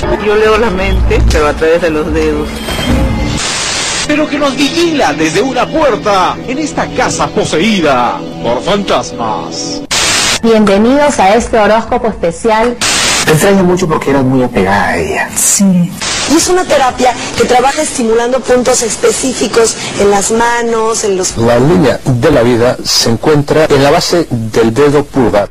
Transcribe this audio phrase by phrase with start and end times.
[0.00, 2.48] Yo leo la mente, pero a través de los dedos.
[4.06, 9.82] Pero que nos vigila desde una puerta en esta casa poseída por fantasmas.
[10.42, 12.76] Bienvenidos a este horóscopo especial.
[13.26, 15.28] Te extraño mucho porque eras muy apegada a ella.
[15.36, 15.92] Sí.
[16.32, 21.36] Y es una terapia que trabaja estimulando puntos específicos en las manos, en los...
[21.36, 25.50] La línea de la vida se encuentra en la base del dedo pulgar.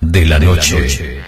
[0.00, 1.20] de la Noche.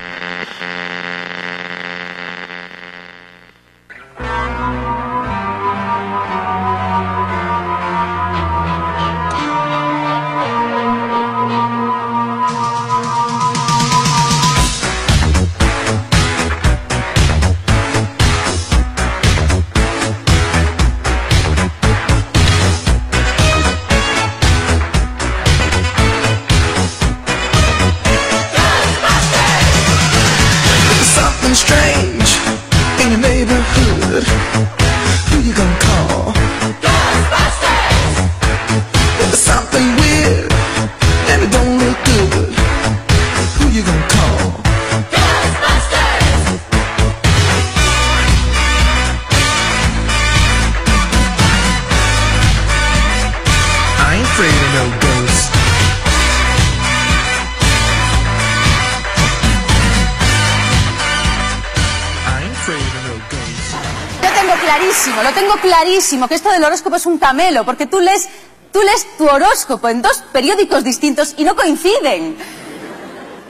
[64.92, 68.28] Clarísimo, lo tengo clarísimo, que esto del horóscopo es un camelo, porque tú lees,
[68.72, 72.36] tú lees tu horóscopo en dos periódicos distintos y no coinciden.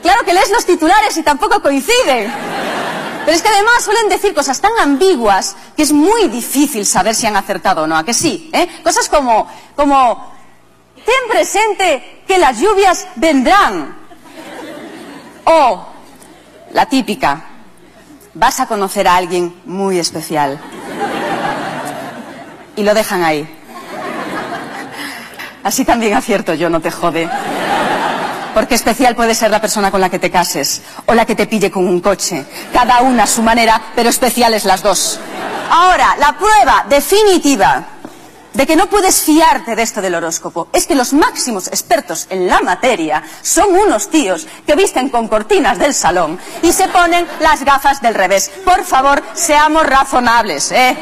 [0.01, 2.33] Claro que lees los titulares y tampoco coinciden.
[3.25, 7.25] Pero es que además suelen decir cosas tan ambiguas que es muy difícil saber si
[7.25, 8.49] han acertado o no, ¿a que sí?
[8.51, 8.67] ¿Eh?
[8.83, 10.33] Cosas como, como,
[10.95, 13.97] ten presente que las lluvias vendrán.
[15.45, 15.87] O,
[16.71, 17.45] la típica,
[18.33, 20.59] vas a conocer a alguien muy especial.
[22.75, 23.47] Y lo dejan ahí.
[25.63, 27.29] Así también acierto yo, no te jode.
[28.53, 31.47] Porque especial puede ser la persona con la que te cases o la que te
[31.47, 32.45] pille con un coche.
[32.71, 35.19] Cada una a su manera, pero especiales las dos.
[35.69, 37.85] Ahora, la prueba definitiva
[38.53, 42.45] de que no puedes fiarte de esto del horóscopo es que los máximos expertos en
[42.47, 47.63] la materia son unos tíos que visten con cortinas del salón y se ponen las
[47.63, 48.51] gafas del revés.
[48.63, 50.95] Por favor, seamos razonables, ¿eh?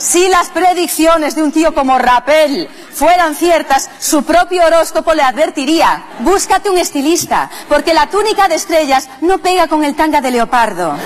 [0.00, 6.04] Si las predicciones de un tío como Rappel fueran ciertas, su propio horóscopo le advertiría,
[6.20, 10.96] búscate un estilista, porque la túnica de estrellas no pega con el tanga de leopardo.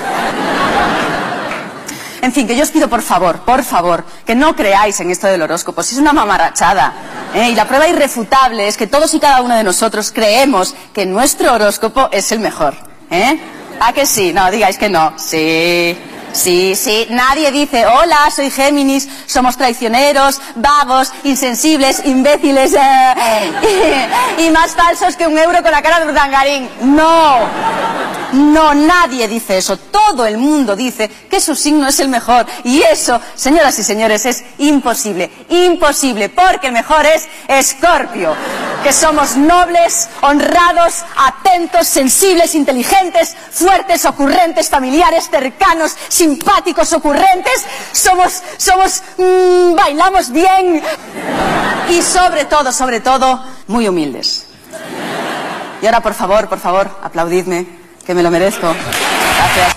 [2.22, 5.26] En fin, que yo os pido por favor, por favor, que no creáis en esto
[5.26, 6.92] del horóscopo, si es una mamarachada.
[7.34, 7.48] ¿eh?
[7.50, 11.52] Y la prueba irrefutable es que todos y cada uno de nosotros creemos que nuestro
[11.52, 12.76] horóscopo es el mejor.
[13.10, 13.40] ¿Eh?
[13.80, 14.32] ¿A que sí?
[14.32, 15.14] No, digáis que no.
[15.18, 15.98] Sí.
[16.34, 24.08] Sí, sí, nadie dice, hola, soy Géminis, somos traicioneros, vagos, insensibles, imbéciles eh,
[24.38, 26.68] y, más falsos que un euro con la cara de Urdangarín.
[26.82, 27.38] No,
[28.34, 29.76] no, nadie dice eso.
[29.76, 32.46] Todo el mundo dice que su signo es el mejor.
[32.64, 35.30] Y eso, señoras y señores, es imposible.
[35.48, 38.34] Imposible, porque el mejor es Escorpio.
[38.82, 47.64] Que somos nobles, honrados, atentos, sensibles, inteligentes, fuertes, ocurrentes, familiares, cercanos, simpáticos, ocurrentes.
[47.92, 50.82] Somos, somos, mm, bailamos bien.
[51.88, 54.46] Y sobre todo, sobre todo, muy humildes.
[55.80, 58.68] Y ahora, por favor, por favor, aplaudidme, que me lo merezco.
[59.36, 59.76] Gracias.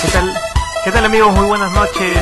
[0.00, 0.34] ¿Qué tal?
[0.84, 1.32] ¿Qué tal amigos?
[1.34, 2.16] Muy buenas noches.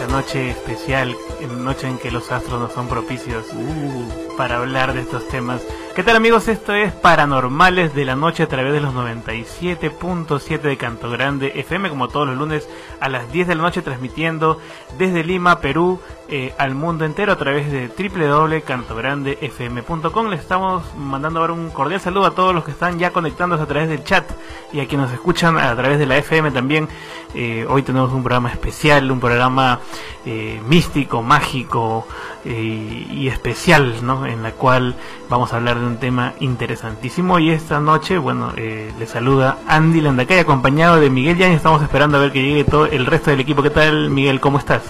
[0.00, 1.16] La noche especial,
[1.58, 5.60] noche en que los astros no son propicios uh, para hablar de estos temas.
[5.94, 6.48] ¿Qué tal amigos?
[6.48, 11.88] Esto es Paranormales de la Noche a través de los 97.7 de Canto Grande FM,
[11.88, 12.68] como todos los lunes
[12.98, 14.58] a las 10 de la noche, transmitiendo
[14.98, 20.30] desde Lima, Perú, eh, al mundo entero a través de www.cantograndefm.com.
[20.30, 23.66] Les estamos mandando ahora un cordial saludo a todos los que están ya conectándose a
[23.66, 24.28] través del chat
[24.72, 26.88] y a quienes nos escuchan a través de la FM también.
[27.34, 29.80] Eh, hoy tenemos un programa especial, un programa
[30.24, 32.06] eh, místico, mágico
[32.44, 34.24] eh, y especial, ¿no?
[34.24, 34.94] En la cual
[35.28, 37.38] vamos a hablar de un tema interesantísimo.
[37.38, 41.52] Y esta noche, bueno, eh, le saluda Andy Landacay acompañado de Miguel Yan.
[41.52, 43.62] Estamos esperando a ver que llegue todo el resto del equipo.
[43.62, 44.40] ¿Qué tal, Miguel?
[44.40, 44.82] ¿Cómo estás?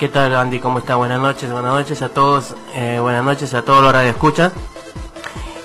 [0.00, 0.60] ¿Qué tal Andy?
[0.60, 0.96] ¿Cómo está?
[0.96, 4.50] Buenas noches, buenas noches a todos, eh, buenas noches a todos los radioescuchas.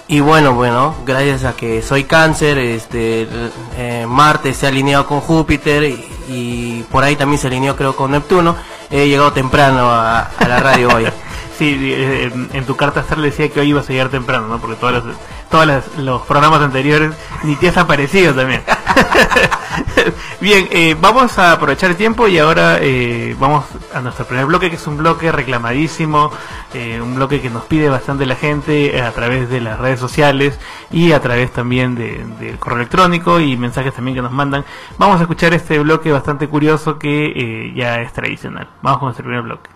[0.09, 3.29] Y bueno, bueno, gracias a que soy cáncer, este,
[3.77, 7.95] eh, Marte se ha alineado con Júpiter y, y por ahí también se alineó creo
[7.95, 8.57] con Neptuno,
[8.91, 11.06] he llegado temprano a, a la radio hoy.
[11.57, 14.60] Sí, eh, en, tu carta astral decía que hoy ibas a llegar temprano, ¿no?
[14.60, 15.16] Porque todas las,
[15.50, 17.13] todas las- los programas anteriores
[17.44, 18.62] ni te has aparecido también.
[20.42, 24.69] Bien, eh, vamos a aprovechar el tiempo y ahora eh, vamos a nuestro primer bloque,
[24.69, 26.30] que es un bloque reclamadísimo,
[26.74, 30.60] eh, un bloque que nos pide bastante la gente a través de las redes sociales
[30.92, 34.66] y a través también de- del correo electrónico y mensajes también que nos mandan.
[34.98, 38.68] Vamos a escuchar este bloque bastante curioso que eh, ya es tradicional.
[38.81, 39.69] Vamos con nuestro primer bloque.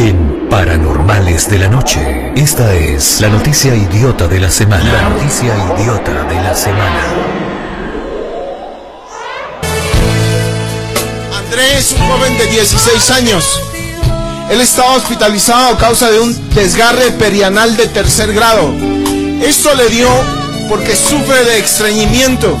[0.00, 4.92] En Paranormales de la Noche, esta es la noticia idiota de la semana.
[4.92, 7.02] La noticia idiota de la semana.
[11.36, 13.60] Andrés, un joven de 16 años.
[14.48, 18.72] Él estaba hospitalizado a causa de un desgarre perianal de tercer grado.
[19.42, 20.08] Esto le dio
[20.68, 22.56] porque sufre de estreñimiento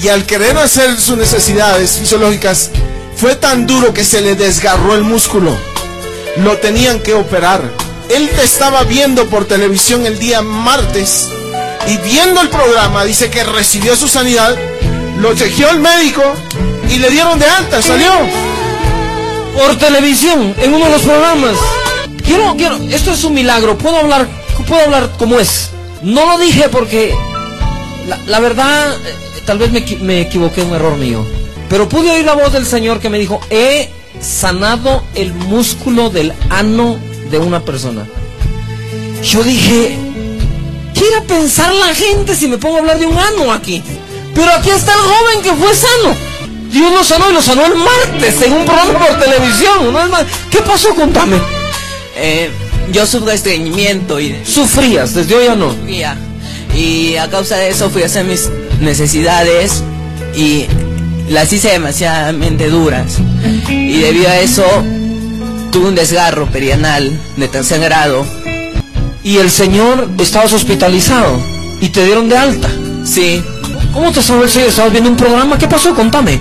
[0.00, 2.70] y al querer hacer sus necesidades fisiológicas
[3.16, 5.71] fue tan duro que se le desgarró el músculo.
[6.36, 7.62] Lo tenían que operar.
[8.08, 11.28] Él te estaba viendo por televisión el día martes
[11.86, 14.56] y viendo el programa dice que recibió su sanidad,
[15.18, 16.22] lo chequeó el médico
[16.88, 18.12] y le dieron de alta, salió.
[19.56, 21.56] Por televisión, en uno de los programas.
[22.24, 23.76] Quiero, quiero, esto es un milagro.
[23.76, 24.28] Puedo hablar,
[24.66, 25.70] puedo hablar como es.
[26.02, 27.14] No lo dije porque
[28.26, 29.14] la, verdad, eh,
[29.44, 31.26] tal vez me, me equivoqué, un error mío.
[31.68, 33.90] Pero pude oír la voz del Señor que me dijo, he
[34.22, 36.98] sanado el músculo del ano
[37.30, 38.06] de una persona.
[39.22, 39.96] Yo dije,
[40.94, 43.82] ¿qué irá a pensar la gente si me pongo a hablar de un ano aquí?
[44.34, 46.14] Pero aquí está el joven que fue sano.
[46.70, 49.94] Dios lo sanó y lo sanó el martes en un programa por televisión.
[50.50, 50.94] ¿Qué pasó?
[50.94, 51.36] Contame.
[52.16, 52.50] Eh,
[52.90, 55.14] yo sufro estreñimiento y ¿Sufrías?
[55.14, 55.70] ¿Desde hoy o no?
[55.72, 56.16] sufría.
[56.74, 58.48] Y a causa de eso fui a hacer mis
[58.80, 59.82] necesidades
[60.34, 60.66] y
[61.28, 63.18] las hice demasiadamente duras.
[63.68, 64.64] Y debido a eso
[65.70, 68.24] tuve un desgarro perianal de tercer grado.
[69.24, 71.40] Y el señor estabas hospitalizado
[71.80, 72.68] y te dieron de alta.
[73.04, 73.42] Sí.
[73.92, 74.68] ¿Cómo te el señor?
[74.68, 75.58] ¿Estabas viendo un programa?
[75.58, 75.94] ¿Qué pasó?
[75.94, 76.40] Contame.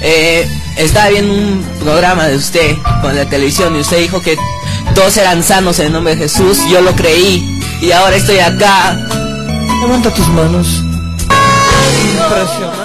[0.00, 4.36] Eh, estaba viendo un programa de usted con la televisión y usted dijo que
[4.94, 6.58] todos eran sanos en el nombre de Jesús.
[6.70, 8.96] Yo lo creí y ahora estoy acá.
[9.80, 10.82] Levanta tus manos.
[12.04, 12.81] Impresionante.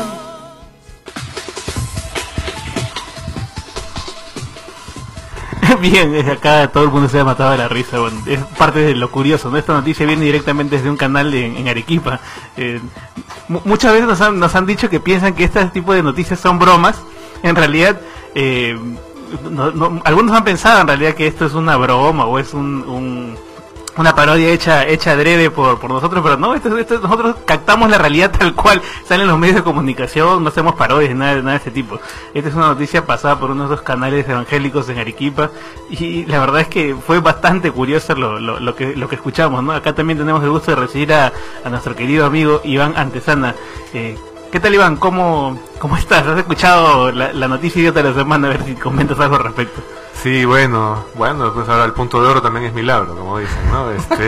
[5.81, 7.99] Bien, desde acá todo el mundo se ha matado de la risa.
[7.99, 9.57] Bueno, es parte de lo curioso, ¿no?
[9.57, 12.19] Esta noticia viene directamente desde un canal en, Arequipa.
[12.55, 12.79] Eh,
[13.47, 16.39] mu- muchas veces nos han, nos han dicho que piensan que este tipo de noticias
[16.39, 17.01] son bromas.
[17.43, 17.99] En realidad,
[18.35, 18.77] eh,
[19.49, 23.37] no- no- algunos han pensado en realidad que esto es una broma o es un-
[23.97, 27.97] una parodia hecha hecha adrede por, por nosotros, pero no, esto, esto- nosotros captamos la
[27.97, 31.71] realidad tal cual salen los medios de comunicación, no hacemos parodias, nada, nada de ese
[31.71, 31.99] tipo.
[32.33, 35.49] Esta es una noticia pasada por uno de esos canales evangélicos en Arequipa
[35.89, 39.63] y la verdad es que fue bastante curioso lo, lo, lo que, lo que escuchamos,
[39.63, 39.71] ¿no?
[39.73, 43.55] Acá también tenemos el gusto de recibir a, a nuestro querido amigo Iván Antesana.
[43.93, 44.17] Eh,
[44.51, 44.95] ¿Qué tal Iván?
[44.95, 46.25] ¿Cómo, ¿Cómo estás?
[46.25, 48.47] ¿Has escuchado la, la noticia idiota de la semana?
[48.47, 49.81] A ver si comentas algo al respecto.
[50.21, 53.91] Sí, bueno, bueno, pues ahora el punto de oro también es milagro, como dicen, ¿no?
[53.91, 54.27] Este,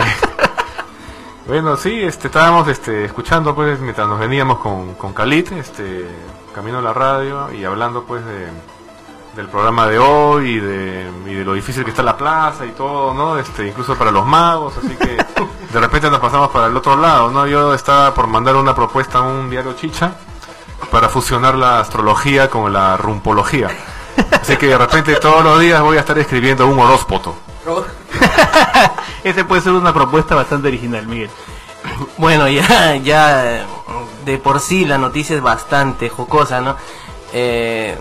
[1.48, 6.06] bueno, sí, este, estábamos este, escuchando pues mientras nos veníamos con, con Khalid, este,
[6.54, 8.48] camino a la radio y hablando pues de,
[9.36, 12.72] del programa de hoy y de, y de lo difícil que está la plaza y
[12.72, 13.40] todo, ¿no?
[13.40, 15.18] Este, incluso para los magos, así que
[15.74, 17.48] de repente nos pasamos para el otro lado, ¿no?
[17.48, 20.14] Yo estaba por mandar una propuesta a un diario chicha
[20.92, 23.70] para fusionar la astrología con la rumpología.
[24.42, 27.36] Así que de repente todos los días voy a estar escribiendo un horóspoto.
[29.24, 31.30] Ese puede ser una propuesta bastante original, Miguel.
[32.18, 33.66] Bueno, ya, ya
[34.26, 36.76] de por sí la noticia es bastante jocosa, ¿no?
[37.34, 37.98] Eh,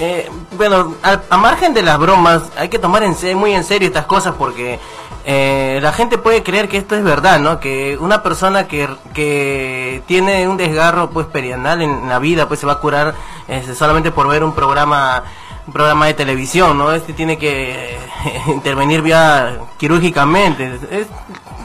[0.00, 3.88] eh, bueno, a, a margen de las bromas, hay que tomar en muy en serio
[3.88, 4.80] estas cosas porque
[5.24, 7.60] eh, la gente puede creer que esto es verdad, ¿no?
[7.60, 12.66] Que una persona que, que tiene un desgarro pues perianal en la vida pues se
[12.66, 13.14] va a curar
[13.48, 15.22] este, solamente por ver un programa
[15.66, 16.92] un programa de televisión, ¿no?
[16.92, 17.98] Este tiene que eh,
[18.48, 20.78] intervenir vía quirúrgicamente.
[20.90, 21.06] Es,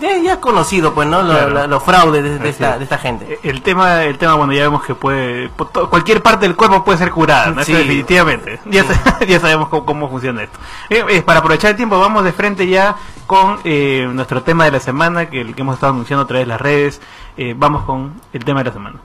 [0.02, 1.22] ya, ya conocido, pues, ¿no?
[1.22, 1.50] Lo- Claro.
[1.54, 2.78] la- Los fraudes de, esta, es.
[2.80, 3.40] de esta gente.
[3.44, 5.50] El tema, el tema, bueno, ya vemos que puede,
[5.90, 7.62] cualquier parte del cuerpo puede ser curada, ¿no?
[7.62, 7.78] Eso Sí.
[7.78, 8.60] definitivamente.
[8.66, 10.58] Ya, sa- ya sabemos cómo, cómo funciona esto.
[10.90, 14.72] Eh, eh, para aprovechar el tiempo, vamos de frente ya con eh, nuestro tema de
[14.72, 17.02] la semana, que el que hemos estado anunciando a través de las redes.
[17.38, 18.96] Eh, vamos con el tema de la semana.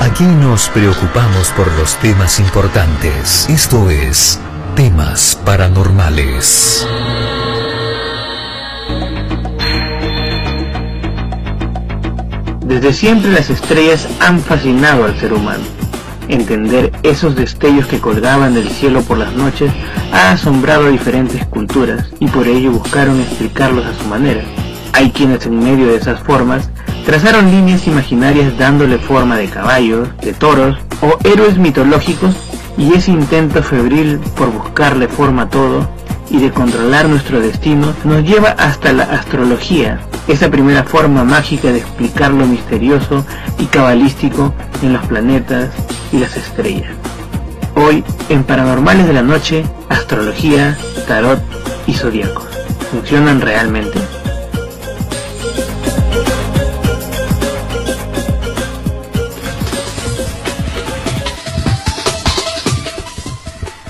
[0.00, 3.48] Aquí nos preocupamos por los temas importantes.
[3.50, 4.40] Esto es
[4.76, 6.86] Temas Paranormales.
[12.66, 15.62] Desde siempre las estrellas han fascinado al ser humano.
[16.26, 19.70] Entender esos destellos que colgaban del cielo por las noches
[20.12, 24.42] ha asombrado a diferentes culturas y por ello buscaron explicarlos a su manera.
[24.94, 26.68] Hay quienes en medio de esas formas
[27.04, 32.34] trazaron líneas imaginarias dándole forma de caballos, de toros o héroes mitológicos
[32.76, 35.88] y ese intento febril por buscarle forma a todo
[36.30, 41.78] y de controlar nuestro destino nos lleva hasta la astrología, esa primera forma mágica de
[41.78, 43.24] explicar lo misterioso
[43.58, 45.70] y cabalístico en los planetas
[46.12, 46.92] y las estrellas.
[47.74, 51.40] Hoy, en Paranormales de la Noche, astrología, tarot
[51.86, 52.46] y zodiacos.
[52.90, 53.98] ¿Funcionan realmente?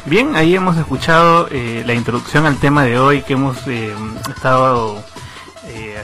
[0.07, 3.93] Bien, ahí hemos escuchado eh, la introducción al tema de hoy que hemos eh,
[4.29, 5.03] estado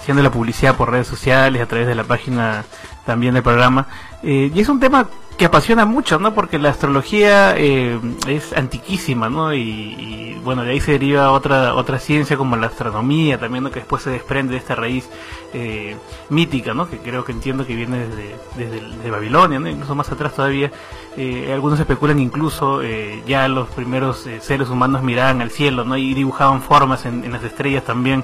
[0.03, 2.65] haciendo la publicidad por redes sociales a través de la página
[3.07, 3.87] también del programa.
[4.25, 5.09] Eh, y es un tema
[5.43, 6.35] que apasiona mucho, ¿no?
[6.35, 9.53] Porque la astrología eh, es antiquísima, ¿no?
[9.53, 13.73] Y, bueno, de ahí se deriva otra otra ciencia como la astronomía también, ¿no?
[13.73, 15.09] Que después se desprende de esta raíz
[15.53, 15.97] eh,
[16.29, 16.89] mítica, ¿no?
[16.89, 19.69] Que creo que entiendo que viene desde, desde, Babilonia, ¿no?
[19.69, 20.71] Incluso más atrás todavía.
[21.17, 22.81] Eh, algunos especulan incluso
[23.27, 25.97] ya los primeros seres humanos miraban al cielo, ¿no?
[25.97, 28.23] Y dibujaban formas en, las estrellas también.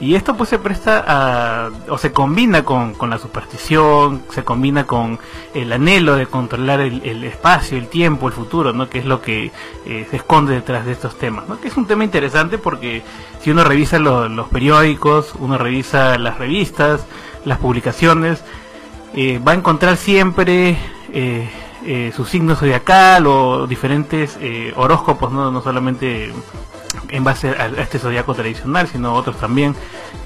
[0.00, 4.86] Y esto pues se presta a, o se combina con, con la superstición, se combina
[4.86, 5.18] con
[5.54, 8.88] el anhelo de controlar el, espacio, el tiempo, el futuro, ¿no?
[8.88, 9.50] Que es lo que
[9.86, 11.44] eh, se esconde detrás de estos temas.
[11.60, 13.02] Que es un tema interesante porque
[13.40, 17.06] si uno revisa lo- los periódicos, uno revisa las revistas,
[17.44, 18.42] las publicaciones,
[19.14, 20.76] eh, va a encontrar siempre
[21.12, 21.48] eh,
[21.86, 25.50] eh, su signo zodiacal o diferentes eh, horóscopos, ¿no?
[25.50, 26.32] no solamente
[27.08, 29.74] en base a, este zodiaco tradicional, sino otros también.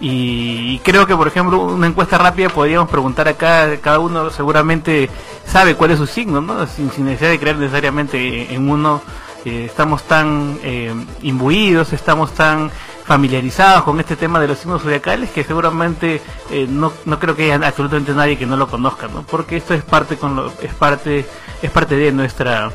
[0.01, 5.11] Y, creo que, por ejemplo, una encuesta rápida podríamos preguntar acá, cada uno seguramente
[5.47, 6.67] sabe cuál es su signo, ¿no?
[6.67, 9.03] sin, sin necesidad de creer necesariamente en uno.
[9.45, 12.71] eh, estamos tan eh, imbuidos, estamos tan
[13.09, 16.21] familiarizados con este tema de los signos zodiacales que seguramente
[16.51, 19.23] eh, no, no creo que haya absolutamente nadie que no lo conozca, ¿no?
[19.23, 21.25] Porque esto es parte con lo, es parte
[21.63, 22.71] es parte de nuestra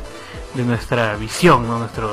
[0.54, 1.78] de nuestra visión, ¿no?
[1.78, 2.08] Nuestro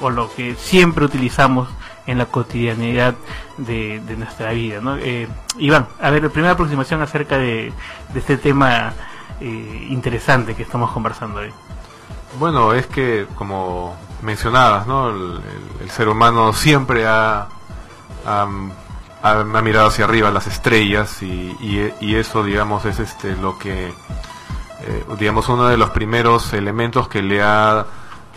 [0.00, 1.68] o- lo que siempre utilizamos
[2.06, 3.14] en la cotidianidad
[3.56, 4.96] de, nuestra vida, ¿no?
[4.96, 5.28] Eh,
[5.58, 7.72] Iván, a ver, primera aproximación acerca de,
[8.14, 8.92] este tema
[9.40, 11.52] eh, interesante que estamos conversando hoy.
[12.38, 15.08] Bueno, es que, como mencionabas, ¿no?
[15.10, 15.40] El,
[15.90, 17.48] ser humano siempre ha,
[18.26, 18.46] ha,
[19.62, 25.04] mirado hacia arriba las estrellas y, y- y eso, digamos, es este lo que, eh,
[25.18, 27.84] digamos, uno de los primeros elementos que le ha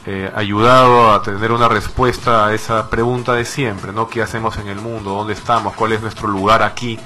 [0.06, 4.08] eh, ayudado a tener una respuesta a esa pregunta de siempre, ¿no?
[4.08, 5.12] ¿Qué hacemos en el mundo?
[5.12, 5.74] ¿Dónde estamos?
[5.76, 7.00] ¿Cuál es nuestro lugar aquí?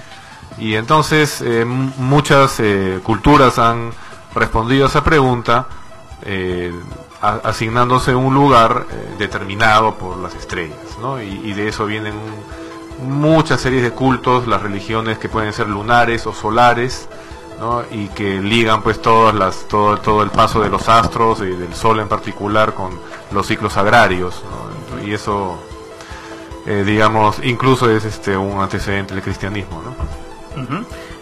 [0.57, 3.91] Y entonces eh, muchas eh, culturas han
[4.33, 5.67] respondido a esa pregunta
[6.23, 6.73] eh,
[7.21, 8.85] asignándose un lugar
[9.17, 11.19] determinado por las estrellas, ¿no?
[11.19, 12.13] Y de eso vienen
[13.01, 17.09] muchas series de cultos, las religiones que pueden ser lunares o solares,
[17.91, 21.73] Y que ligan pues todas las, todo, todo el paso de los astros y del
[21.73, 22.91] sol en particular con
[23.31, 25.03] los ciclos agrarios, ¿no?
[25.05, 25.57] Y eso,
[26.65, 30.17] eh, digamos, incluso es este un antecedente del cristianismo, ¿no?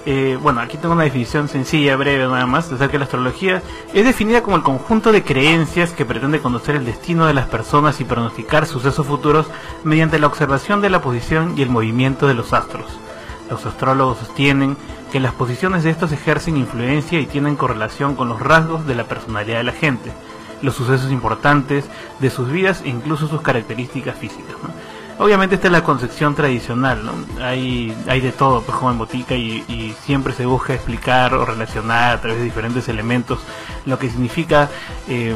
[0.07, 3.63] Eh, bueno, aquí tengo una definición sencilla, breve nada más, acerca de la astrología.
[3.93, 7.99] Es definida como el conjunto de creencias que pretende conocer el destino de las personas
[7.99, 9.47] y pronosticar sucesos futuros
[9.83, 12.85] mediante la observación de la posición y el movimiento de los astros.
[13.49, 14.77] Los astrólogos sostienen
[15.15, 19.05] que las posiciones de estos ejercen influencia y tienen correlación con los rasgos de la
[19.05, 20.11] personalidad de la gente,
[20.61, 21.85] los sucesos importantes
[22.19, 24.57] de sus vidas e incluso sus características físicas.
[25.17, 27.09] Obviamente esta es la concepción tradicional.
[27.39, 31.45] Hay, hay de todo, pues como en botica y, y siempre se busca explicar o
[31.45, 33.39] relacionar a través de diferentes elementos
[33.85, 34.69] lo que significa
[35.07, 35.33] eh,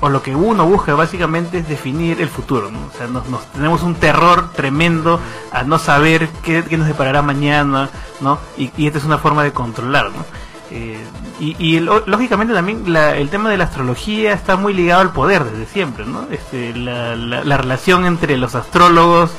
[0.00, 2.78] o lo que uno busca básicamente es definir el futuro, ¿no?
[2.78, 5.20] O sea, nos, tenemos un terror tremendo
[5.52, 8.38] a no saber qué, qué nos deparará mañana, ¿no?
[8.56, 10.24] Y, esta es una forma de controlar, ¿no?
[10.70, 10.98] Eh,
[11.40, 15.42] y, y lógicamente también la- el tema de la astrología está muy ligado al poder
[15.44, 16.26] desde siempre, ¿no?
[16.30, 19.32] Este, la- la relación entre los astrólogos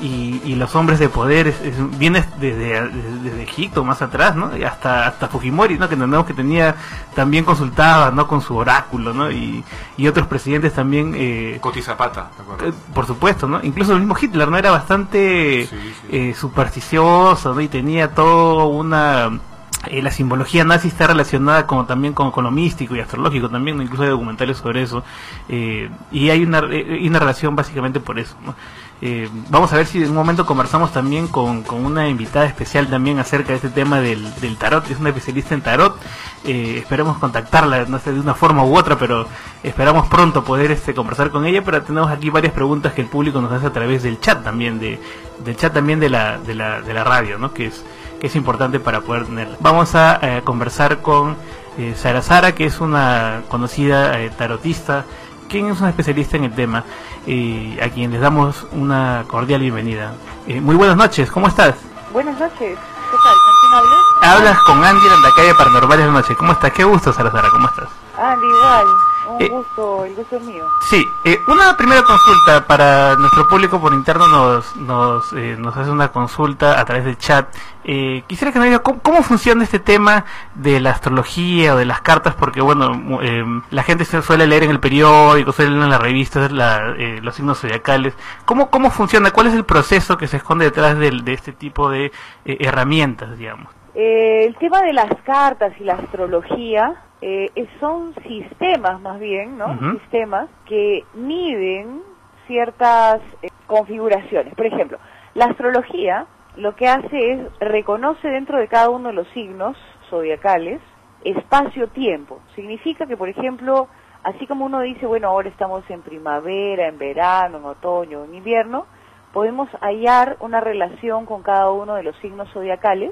[0.00, 4.36] y, y los hombres de poder es- es- viene desde, desde, desde Egipto más atrás,
[4.36, 4.56] ¿no?
[4.56, 5.88] Y hasta hasta Fujimori, ¿no?
[5.88, 6.74] Que entendemos que tenía
[7.14, 8.26] también consultaba, ¿no?
[8.26, 9.30] Con su oráculo, ¿no?
[9.30, 9.64] Y,
[9.96, 11.14] y otros presidentes también.
[11.16, 12.68] Eh, Coti Zapata, ¿te acuerdas?
[12.68, 13.60] eh, por supuesto, ¿no?
[13.62, 14.56] Incluso el mismo Hitler, ¿no?
[14.56, 15.68] Era bastante
[16.10, 17.60] eh, supersticioso, ¿no?
[17.60, 19.38] Y tenía toda una...
[19.86, 23.80] eh, la simbología nazi está relacionada como también con, con lo místico y astrológico también,
[23.80, 25.04] incluso hay documentales sobre eso.
[25.48, 28.54] eh, y hay una, eh, una relación básicamente por eso, ¿no?
[29.00, 32.88] Eh, vamos a ver si en un momento conversamos también con, con una invitada especial
[32.88, 35.96] también acerca de este tema del, del tarot, es una especialista en tarot,
[36.44, 39.28] esperemos contactarla, no sé, de una forma u otra, pero
[39.62, 43.40] esperamos pronto poder este, conversar con ella, pero tenemos aquí varias preguntas que el público
[43.40, 44.98] nos hace a través del chat también, de,
[45.44, 47.54] del chat también de la, de la, de la radio, ¿no?
[47.54, 47.84] que es
[48.20, 49.48] que es importante para poder tener.
[49.60, 51.36] Vamos a eh, conversar con
[51.78, 55.04] eh, Sara Sara, que es una conocida eh, tarotista,
[55.48, 56.84] quien es una especialista en el tema,
[57.26, 60.12] eh, a quien les damos una cordial bienvenida.
[60.46, 61.74] Eh, muy buenas noches, ¿cómo estás?
[62.12, 63.36] Buenas noches, ¿qué tal?
[63.44, 64.00] ¿Con quién hablas?
[64.22, 66.36] Hablas con Andy en la calle Paranormales de Noche.
[66.36, 66.72] ¿Cómo estás?
[66.72, 67.88] Qué gusto, Sara Sara, ¿cómo estás?
[68.18, 68.86] Andy, igual,
[69.28, 70.64] un Eh, gusto, el gusto es mío.
[70.90, 75.90] Sí, eh, una primera consulta para nuestro público por interno nos nos, eh, nos hace
[75.90, 77.54] una consulta a través del chat.
[77.84, 81.84] Eh, quisiera que nos diga cómo, cómo funciona este tema de la astrología o de
[81.86, 85.84] las cartas, porque bueno, eh, la gente se suele leer en el periódico, suele leer
[85.84, 88.14] en las revistas la- eh, los signos zodiacales.
[88.44, 89.30] ¿Cómo, ¿Cómo funciona?
[89.30, 92.12] ¿Cuál es el proceso que se esconde detrás del- de, este tipo de
[92.44, 93.68] herramientas, digamos?
[94.00, 97.50] Eh, el tema de las cartas y la astrología eh,
[97.80, 99.76] son sistemas más bien, ¿no?
[99.98, 102.02] Sistemas que miden
[102.46, 104.54] ciertas eh, configuraciones.
[104.54, 104.98] Por ejemplo,
[105.34, 109.76] la astrología lo que hace es reconoce dentro de cada uno de los signos
[110.08, 110.80] zodiacales
[111.24, 112.38] espacio-tiempo.
[112.54, 113.88] Significa que, por ejemplo,
[114.22, 118.86] así como uno dice, bueno, ahora estamos en primavera, en verano, en otoño, en invierno,
[119.32, 123.10] podemos hallar una relación con cada uno de los signos zodiacales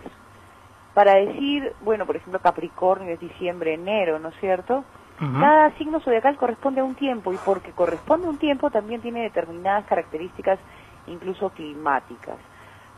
[0.96, 4.82] para decir, bueno, por ejemplo, Capricornio es diciembre, enero, ¿no es cierto?
[5.18, 9.22] Cada signo zodiacal corresponde a un tiempo y porque corresponde a un tiempo también tiene
[9.24, 10.58] determinadas características,
[11.06, 12.36] incluso climáticas.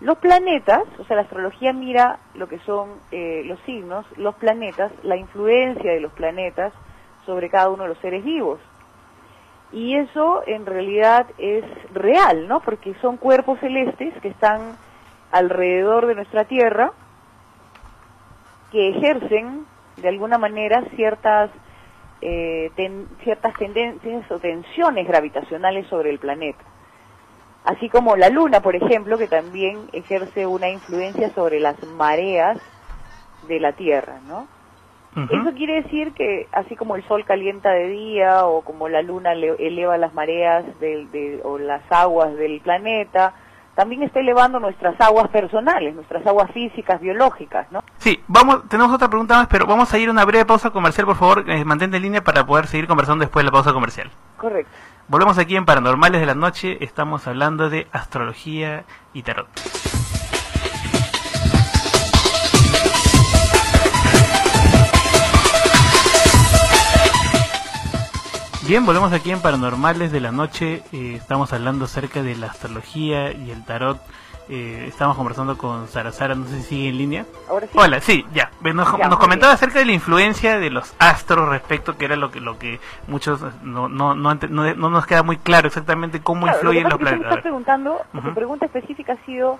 [0.01, 4.93] Los planetas, o sea, la astrología mira lo que son eh, los signos, los planetas,
[5.03, 6.73] la influencia de los planetas
[7.27, 8.61] sobre cada uno de los seres vivos.
[9.73, 12.61] Y eso en realidad es real, ¿no?
[12.61, 14.77] Porque son cuerpos celestes que están
[15.33, 16.93] alrededor de nuestra Tierra,
[18.73, 19.65] que ejercen
[19.97, 21.51] de alguna manera ciertas
[22.21, 26.65] eh, ten- ciertas tendencias o tensiones gravitacionales sobre el planeta.
[27.65, 32.59] Así como la Luna, por ejemplo, que también ejerce una influencia sobre las mareas
[33.47, 34.47] de la Tierra, ¿no?
[35.31, 39.35] Eso quiere decir que así como el Sol calienta de día o como la Luna
[39.35, 43.33] le- eleva las mareas del- de- o las aguas del planeta,
[43.79, 47.85] también está elevando nuestras aguas personales, nuestras aguas físicas, biológicas, ¿no?
[47.99, 51.07] Sí, vamos, tenemos otra pregunta más, pero vamos a ir a una breve pausa comercial,
[51.07, 54.11] por favor, eh, mantente en línea para poder seguir conversando después de la pausa comercial.
[54.37, 54.73] Correcto.
[55.07, 59.47] Volvemos aquí en Paranormales de la Noche, estamos hablando de astrología y tarot.
[68.69, 73.33] Bien, volvemos aquí en Paranormales de la Noche, eh, estamos hablando acerca de la astrología
[73.33, 73.99] y el tarot.
[74.51, 77.27] Eh, estamos conversando con Sara Sara, no sé si sigue en línea.
[77.51, 77.73] Ahora sí.
[77.79, 78.51] Hola, sí, ya.
[78.63, 79.57] Nos, Ya, nos comentaba bien.
[79.57, 82.79] acerca de la influencia de los astros respecto, que era lo que lo que
[83.09, 86.79] muchos no, no, no, no- no nos queda muy claro exactamente cómo Claro, lo que
[86.79, 87.29] influyen pasa los planetas.
[87.31, 88.29] estás preguntando, Ujú.
[88.29, 89.59] tu pregunta específica ha sido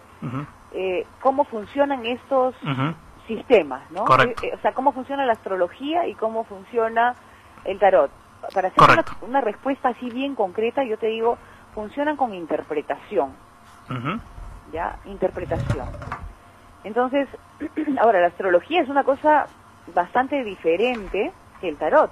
[0.73, 2.55] eh, cómo funcionan estos
[3.27, 4.05] sistemas, ¿no?
[4.05, 4.43] Correcto.
[4.45, 7.15] Eh, o sea, cómo funciona la astrología y cómo funciona
[7.65, 8.11] el tarot.
[8.55, 11.39] Para hacer una, respuesta así bien concreta, yo te digo,
[11.75, 13.33] funcionan con interpretación.
[14.73, 14.99] ¿ya?
[15.05, 15.89] Interpretación.
[16.85, 17.29] Entonces,
[18.01, 19.49] ahora, la astrología es una cosa
[19.95, 22.11] bastante diferente que el tarot.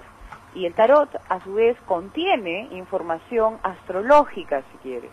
[0.55, 5.13] Y el tarot, a su vez, contiene información astrológica, si quieres.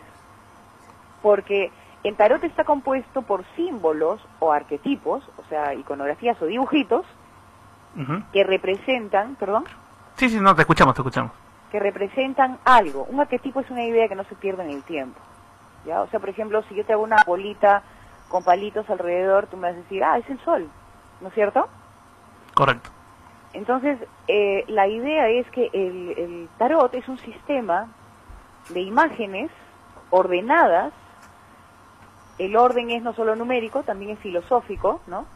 [1.22, 1.70] Porque
[2.02, 7.04] el tarot está compuesto por símbolos o arquetipos, o sea, iconografías o dibujitos,
[8.32, 9.66] que representan, perdón,
[10.16, 11.32] Sí, sí, no, te escuchamos, te escuchamos.
[11.70, 13.04] que representan algo.
[13.10, 15.18] Un arquetipo es una idea que no se pierde en el tiempo.
[15.84, 16.02] ¿ya?
[16.02, 17.82] O sea, por ejemplo, si yo te hago una bolita
[18.28, 20.68] con palitos alrededor, tú me vas a decir, ah, es el sol,
[21.20, 21.68] ¿no es cierto?
[22.54, 22.90] Correcto.
[23.52, 23.98] Entonces,
[24.28, 27.88] eh, la idea es que el, el tarot es un sistema
[28.70, 29.50] de imágenes
[30.10, 30.92] ordenadas.
[32.38, 35.26] El orden es no solo numérico, también es filosófico, ¿no?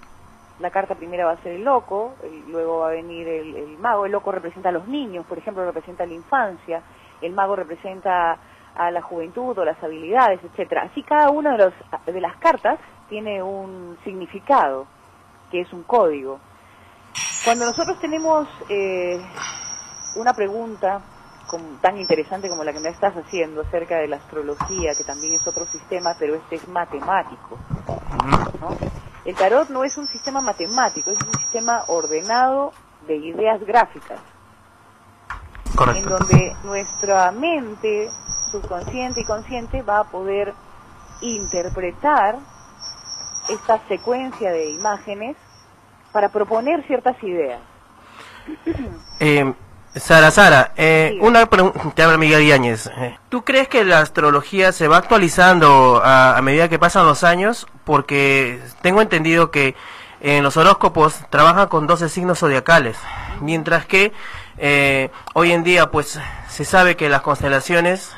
[0.61, 2.15] La carta primera va a ser el loco,
[2.49, 4.07] luego va a venir el, el mago.
[4.07, 6.83] El loco representa a los niños, por ejemplo, representa la infancia.
[7.21, 8.39] El mago representa
[8.79, 10.83] a la juventud o las habilidades, etcétera.
[10.83, 11.75] Así cada una de, los,
[12.07, 14.87] de las cartas tiene un significado,
[15.51, 16.39] que es un código.
[17.45, 19.21] Cuando nosotros tenemos eh,
[20.17, 21.01] una pregunta
[21.81, 25.47] tan interesante como la que me estás haciendo acerca de la astrología, que también es
[25.47, 27.59] otro sistema, pero este es matemático.
[28.61, 28.69] ¿no?
[29.29, 32.73] El tarot no es un sistema matemático, es un sistema ordenado
[33.07, 34.19] de ideas gráficas,
[35.69, 36.09] en Correcto.
[36.09, 38.09] donde nuestra mente
[38.51, 40.55] subconsciente y consciente va a poder
[41.21, 42.39] interpretar
[43.51, 45.37] esta secuencia de imágenes
[46.11, 47.61] para proponer ciertas ideas.
[49.21, 49.53] Eh,
[50.01, 52.87] Sara, Sara, eh, una pregunta, te habla Miguel Yáñez.
[52.87, 57.25] Eh, ¿Tú crees que la astrología se va actualizando a, a medida que pasan los
[57.25, 57.67] años?
[57.85, 59.75] Porque tengo entendido que
[60.21, 62.97] en los horóscopos trabajan con 12 signos zodiacales,
[63.41, 64.13] mientras que
[64.59, 68.13] eh, hoy en día pues se sabe que las constelaciones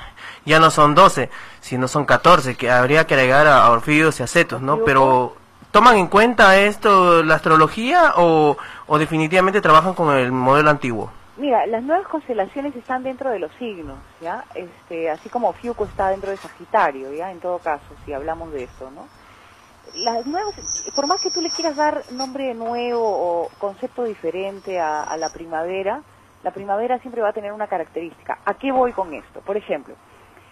[0.47, 4.23] ya no son 12, sino son 14, que habría que agregar a, a Orfídeos y
[4.23, 4.79] a Cetos, ¿no?
[4.85, 5.37] Pero
[5.71, 11.13] ¿toman en cuenta esto la astrología o, o definitivamente trabajan con el modelo antiguo?
[11.41, 14.45] Mira, las nuevas constelaciones están dentro de los signos, ¿ya?
[14.55, 17.31] Este, así como Fiuco está dentro de Sagitario, ¿ya?
[17.31, 19.09] En todo caso, si hablamos de eso, ¿no?
[20.05, 25.17] Las nuevas, por más que tú le quieras dar nombre nuevo o concepto diferente a,
[25.17, 26.03] la primavera,
[26.43, 28.41] la primavera siempre va a tener una característica.
[28.45, 29.41] ¿A qué voy con esto?
[29.41, 29.95] Por ejemplo,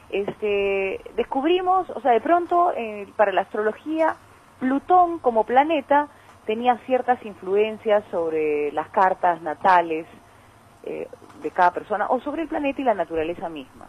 [0.09, 4.16] este, descubrimos, o sea, de pronto, eh, para la astrología,
[4.59, 6.09] Plutón como planeta
[6.46, 10.07] tenía ciertas influencias sobre las cartas natales
[10.85, 11.09] eh,
[11.43, 13.87] de cada persona o sobre el planeta y la naturaleza misma.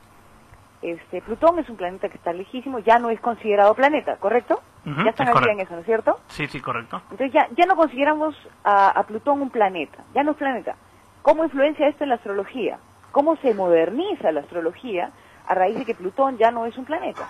[0.82, 4.62] Este, Plutón es un planeta que está lejísimo, ya no es considerado planeta, ¿correcto?
[4.86, 6.20] Ya están es al día en eso, ¿no es cierto?
[6.28, 7.02] Sí, sí, correcto.
[7.12, 10.76] Entonces ya, ya no consideramos a, a Plutón un planeta, ya no es planeta.
[11.22, 12.80] ¿Cómo influencia esto en la astrología?
[13.12, 15.12] ¿Cómo se moderniza la astrología
[15.48, 17.30] a raíz de que Plutón ya no es un planeta?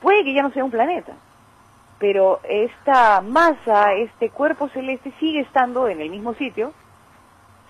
[0.00, 1.12] Puede que ya no sea un planeta,
[1.98, 6.74] pero esta masa, este cuerpo celeste sigue estando en el mismo sitio,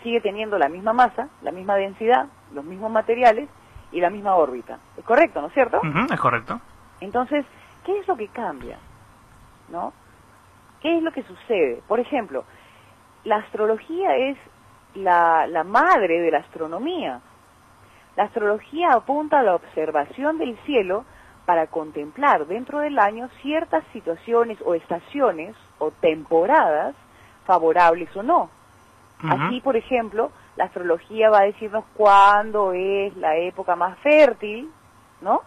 [0.03, 3.49] sigue teniendo la misma masa, la misma densidad, los mismos materiales
[3.91, 4.79] y la misma órbita.
[4.97, 5.81] ¿Es correcto, no es cierto?
[6.11, 6.61] Es correcto.
[7.01, 7.45] Entonces,
[7.85, 8.79] ¿qué es lo que cambia?
[9.69, 9.93] ¿No?
[10.81, 11.83] ¿Qué es lo que sucede?
[11.87, 12.45] Por ejemplo,
[13.25, 14.37] la astrología es
[14.95, 17.21] la, la madre de la astronomía.
[18.17, 21.05] La astrología apunta a la observación del cielo
[21.47, 26.95] para contemplar dentro del año ciertas situaciones o estaciones o temporadas
[27.45, 28.51] favorables o no.
[29.31, 34.69] Así, por ejemplo, la astrología va a decirnos cuándo es la época más fértil,
[35.21, 35.43] ¿no?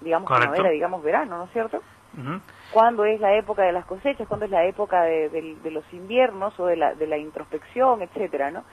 [0.00, 0.52] Digamos Correcto.
[0.52, 1.82] primavera, digamos verano, ¿no es cierto?
[2.16, 2.40] Ujú.
[2.70, 5.84] cuándo es la época de las cosechas, cuándo es la época de, del- de los
[5.92, 8.64] inviernos o de la, de la introspección, etcétera, ¿no?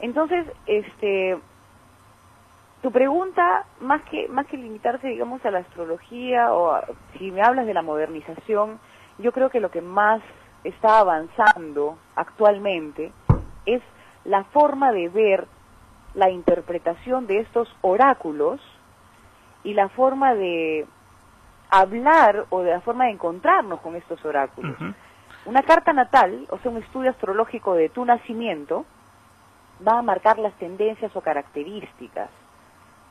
[0.00, 1.38] Entonces, este,
[2.80, 6.84] tu pregunta, más que, más que limitarse, digamos, a la astrología o a-
[7.16, 8.80] si me hablas de la modernización,
[9.18, 10.20] yo creo que lo que más
[10.64, 13.12] está avanzando actualmente
[13.66, 13.82] es
[14.24, 15.46] la forma de ver
[16.14, 18.60] la interpretación de estos oráculos
[19.64, 20.86] y la forma de
[21.70, 24.76] hablar o de la forma de encontrarnos con estos oráculos.
[25.46, 28.84] Una carta natal, o sea, un estudio astrológico de tu nacimiento,
[29.86, 32.30] va a marcar las tendencias o características,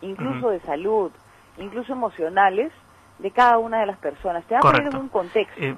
[0.02, 1.12] incluso de salud,
[1.58, 2.72] incluso emocionales,
[3.20, 4.46] de cada una de las personas.
[4.46, 5.62] Te va a poner en un contexto.
[5.62, 5.76] Eh,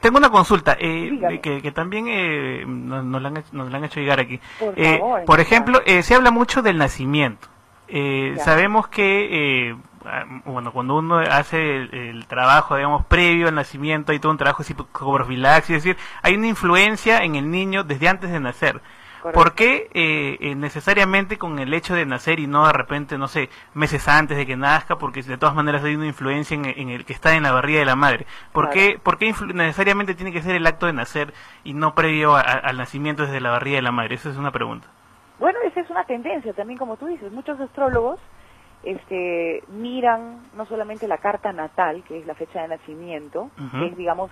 [0.00, 3.78] Tengo una consulta eh, que, que también eh, nos, nos la han, hecho- nos la
[3.78, 4.40] han hecho llegar aquí.
[4.58, 5.42] Por Eh, favor, por ya.
[5.42, 7.48] ejemplo, eh, se habla mucho del nacimiento.
[7.88, 13.54] Eh, sabemos que, eh, ah, bueno, cuando uno hace el, el trabajo, digamos, previo al
[13.54, 18.08] nacimiento, hay todo un trabajo psicoprofilaxis, es decir, hay una influencia en el niño desde
[18.08, 18.80] antes de nacer.
[19.22, 23.28] ¿Por qué eh, eh, necesariamente con el hecho de nacer y no de repente, no
[23.28, 24.96] sé, meses antes de que nazca?
[24.96, 27.78] Porque de todas maneras hay una influencia en, en el que está en la barriga
[27.78, 28.26] de la madre.
[28.52, 28.74] ¿Por Claro.
[28.74, 31.32] qué, por qué influ- necesariamente tiene que ser el acto de nacer
[31.64, 34.16] y no previo a- a- al nacimiento desde la barriga de la madre?
[34.16, 34.88] Esa es una pregunta.
[35.38, 37.30] Bueno, esa es una tendencia también, como tú dices.
[37.32, 38.18] Muchos astrólogos
[38.84, 43.96] este, miran no solamente la carta natal, que es la fecha de nacimiento, que es,
[43.96, 44.30] digamos,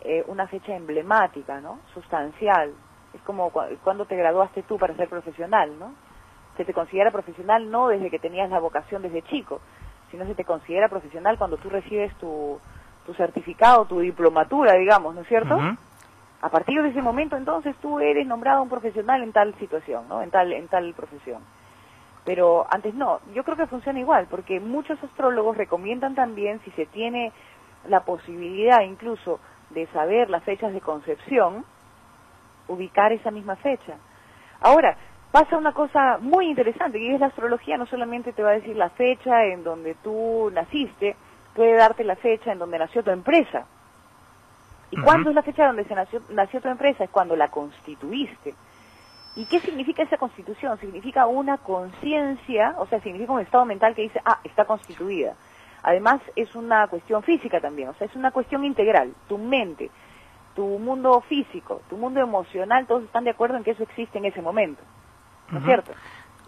[0.00, 1.78] eh, una fecha emblemática, ¿no?
[1.94, 2.72] Sustancial.
[3.14, 5.94] Es como cua- cuando te graduaste tú para ser profesional, ¿no?
[6.56, 9.60] Se te considera profesional no desde que tenías la vocación desde chico,
[10.10, 12.60] sino se te considera profesional cuando tú recibes tu,
[13.06, 15.56] tu certificado, tu diplomatura, digamos, ¿no es cierto?
[16.42, 20.22] A partir de ese momento, entonces, tú eres nombrado un profesional en tal situación, ¿no?
[20.22, 21.40] En tal, en tal profesión.
[22.24, 23.20] Pero antes no.
[23.32, 27.32] Yo creo que funciona igual, porque muchos astrólogos recomiendan también, si se tiene
[27.88, 31.64] la posibilidad incluso de saber las fechas de concepción,
[32.68, 33.94] ubicar esa misma fecha.
[34.60, 34.96] Ahora,
[35.30, 38.76] pasa una cosa muy interesante, y es la astrología no solamente te va a decir
[38.76, 41.16] la fecha en donde tú naciste,
[41.54, 43.66] puede darte la fecha en donde nació tu empresa.
[44.90, 45.04] ¿Y Ujú.
[45.04, 47.04] cuándo es la fecha donde se nació, nació tu empresa?
[47.04, 48.54] Es cuando la constituiste.
[49.34, 50.78] ¿Y qué significa esa constitución?
[50.78, 55.34] Significa una conciencia, o sea, significa un estado mental que dice, ah, está constituida.
[55.82, 59.14] Además, es una cuestión física también, o sea, es una cuestión integral.
[59.28, 59.90] Tu mente,
[60.54, 64.26] tu mundo físico, tu mundo emocional, todos están de acuerdo en que eso existe en
[64.26, 64.82] ese momento.
[65.50, 65.92] ¿No es cierto?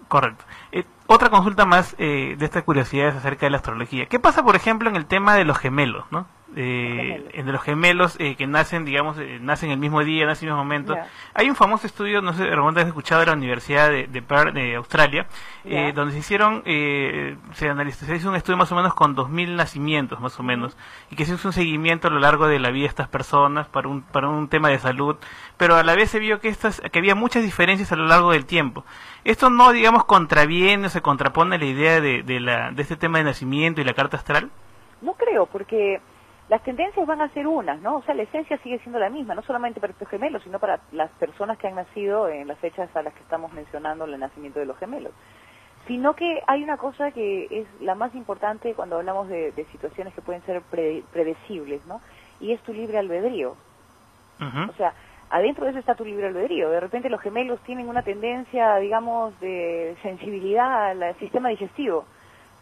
[0.08, 0.44] Correcto.
[0.72, 4.06] Eh, otra consulta más eh, de estas curiosidades acerca de la astrología.
[4.06, 6.26] ¿Qué pasa, por ejemplo, en el tema de los gemelos, no?
[6.56, 10.52] Eh, de los gemelos eh, que nacen, digamos, eh, nacen el mismo día, nacen en
[10.52, 10.94] el mismo momento.
[11.34, 14.54] Hay un famoso estudio, no sé, Ramón, has escuchado de la Universidad de, de Perth,
[14.54, 15.26] de Australia,
[15.64, 19.16] eh, donde se hicieron, eh, se analizó, se hizo un estudio más o menos con
[19.16, 20.76] 2.000 nacimientos, más o menos,
[21.10, 23.66] y que se hizo un seguimiento a lo largo de la vida de estas personas
[23.68, 25.16] para un, para un tema de salud,
[25.56, 28.32] pero a la vez se vio que, estas, que había muchas diferencias a lo largo
[28.32, 28.84] del tiempo.
[29.24, 32.96] Esto no, digamos, contraviene o se contrapone a la idea de, de, la, de este
[32.96, 34.50] tema de nacimiento y la carta astral.
[35.00, 36.00] No creo, porque
[36.48, 37.96] las tendencias van a ser unas, ¿no?
[37.96, 40.80] O sea, la esencia sigue siendo la misma, no solamente para estos gemelos, sino para
[40.92, 44.60] las personas que han nacido en las fechas a las que estamos mencionando el nacimiento
[44.60, 45.12] de los gemelos.
[45.86, 50.14] Sino que hay una cosa que es la más importante cuando hablamos de, de situaciones
[50.14, 52.00] que pueden ser pre- predecibles, ¿no?
[52.40, 53.56] Y es tu libre albedrío.
[54.68, 54.92] O sea,
[55.30, 56.68] adentro de eso está tu libre albedrío.
[56.70, 62.04] De repente los gemelos tienen una tendencia, digamos, de sensibilidad al sistema digestivo,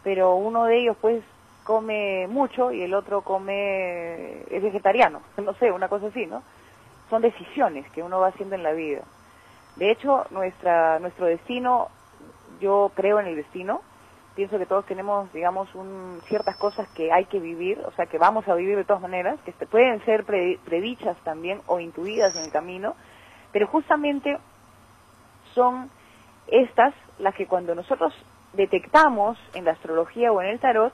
[0.03, 1.23] pero uno de ellos pues
[1.63, 6.43] come mucho y el otro come es vegetariano, no sé, una cosa así, ¿no?
[7.09, 9.01] Son decisiones que uno va haciendo en la vida.
[9.75, 11.89] De hecho, nuestra nuestro destino,
[12.59, 13.81] yo creo en el destino,
[14.35, 18.17] pienso que todos tenemos, digamos, un, ciertas cosas que hay que vivir, o sea, que
[18.17, 22.43] vamos a vivir de todas maneras, que pueden ser pre- predichas también o intuidas en
[22.43, 22.95] el camino,
[23.51, 24.37] pero justamente
[25.53, 25.89] son
[26.47, 28.13] estas las que cuando nosotros
[28.53, 30.93] detectamos en la astrología o en el tarot,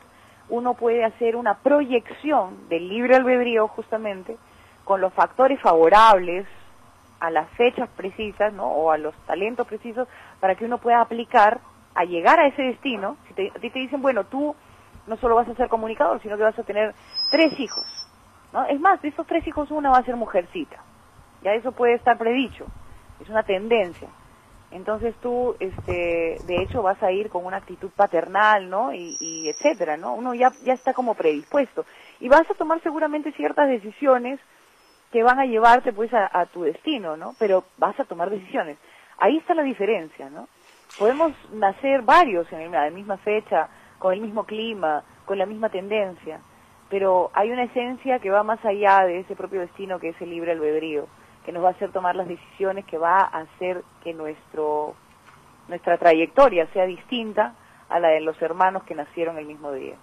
[0.49, 4.37] uno puede hacer una proyección del libre albedrío justamente
[4.83, 6.47] con los factores favorables
[7.19, 8.65] a las fechas precisas, ¿no?
[8.65, 10.07] O a los talentos precisos
[10.39, 11.59] para que uno pueda aplicar
[11.93, 13.17] a llegar a ese destino.
[13.27, 14.55] Si te, a ti te dicen, bueno, tú
[15.07, 16.93] no solo vas a ser comunicador, sino que vas a tener
[17.31, 17.85] tres hijos,
[18.53, 18.65] ¿no?
[18.65, 20.77] Es más, de esos tres hijos una va a ser mujercita.
[21.43, 22.65] Ya eso puede estar predicho.
[23.19, 24.07] Es una tendencia.
[24.71, 28.93] Entonces tú, este, de hecho, vas a ir con una actitud paternal, ¿no?
[28.93, 30.13] Y, etcétera, ¿no?
[30.13, 31.85] Uno ya, ya está como predispuesto.
[32.19, 34.39] Y vas a tomar seguramente ciertas decisiones
[35.11, 37.33] que van a llevarte, pues, a, a tu destino, ¿no?
[37.39, 38.77] Pero vas a tomar decisiones.
[39.17, 40.47] Ahí está la diferencia, ¿no?
[40.97, 46.39] Podemos nacer varios en la misma fecha, con el mismo clima, con la misma tendencia,
[46.89, 50.31] pero hay una esencia que va más allá de ese propio destino que es el
[50.31, 51.07] libre albedrío,
[51.45, 54.95] que nos va a hacer tomar las decisiones, que va a hacer que nuestro
[55.67, 57.53] nuestra trayectoria sea distinta
[57.89, 59.95] a la de los hermanos que nacieron el mismo día.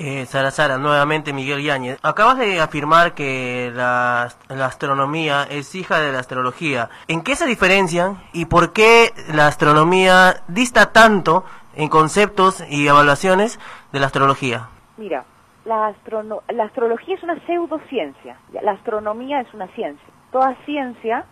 [0.00, 1.98] Eh, Sara Sara, nuevamente Miguel Yáñez.
[2.04, 6.88] Acabas de afirmar que la, la astronomía es hija de la astrología.
[7.08, 13.58] ¿En qué se diferencian y por qué la astronomía dista tanto en conceptos y evaluaciones
[13.92, 14.68] de la astrología?
[14.96, 15.24] Mira,
[15.64, 20.06] la, astrono- la astrología es una pseudociencia, la astronomía es una ciencia.
[20.30, 21.24] Toda ciencia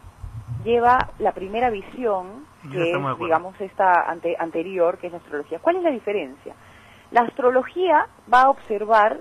[0.65, 2.79] lleva la primera visión, que
[3.13, 5.59] es, digamos, esta ante- anterior, que es la astrología.
[5.61, 6.55] ¿Cuál es la diferencia?
[7.11, 9.21] La astrología va a observar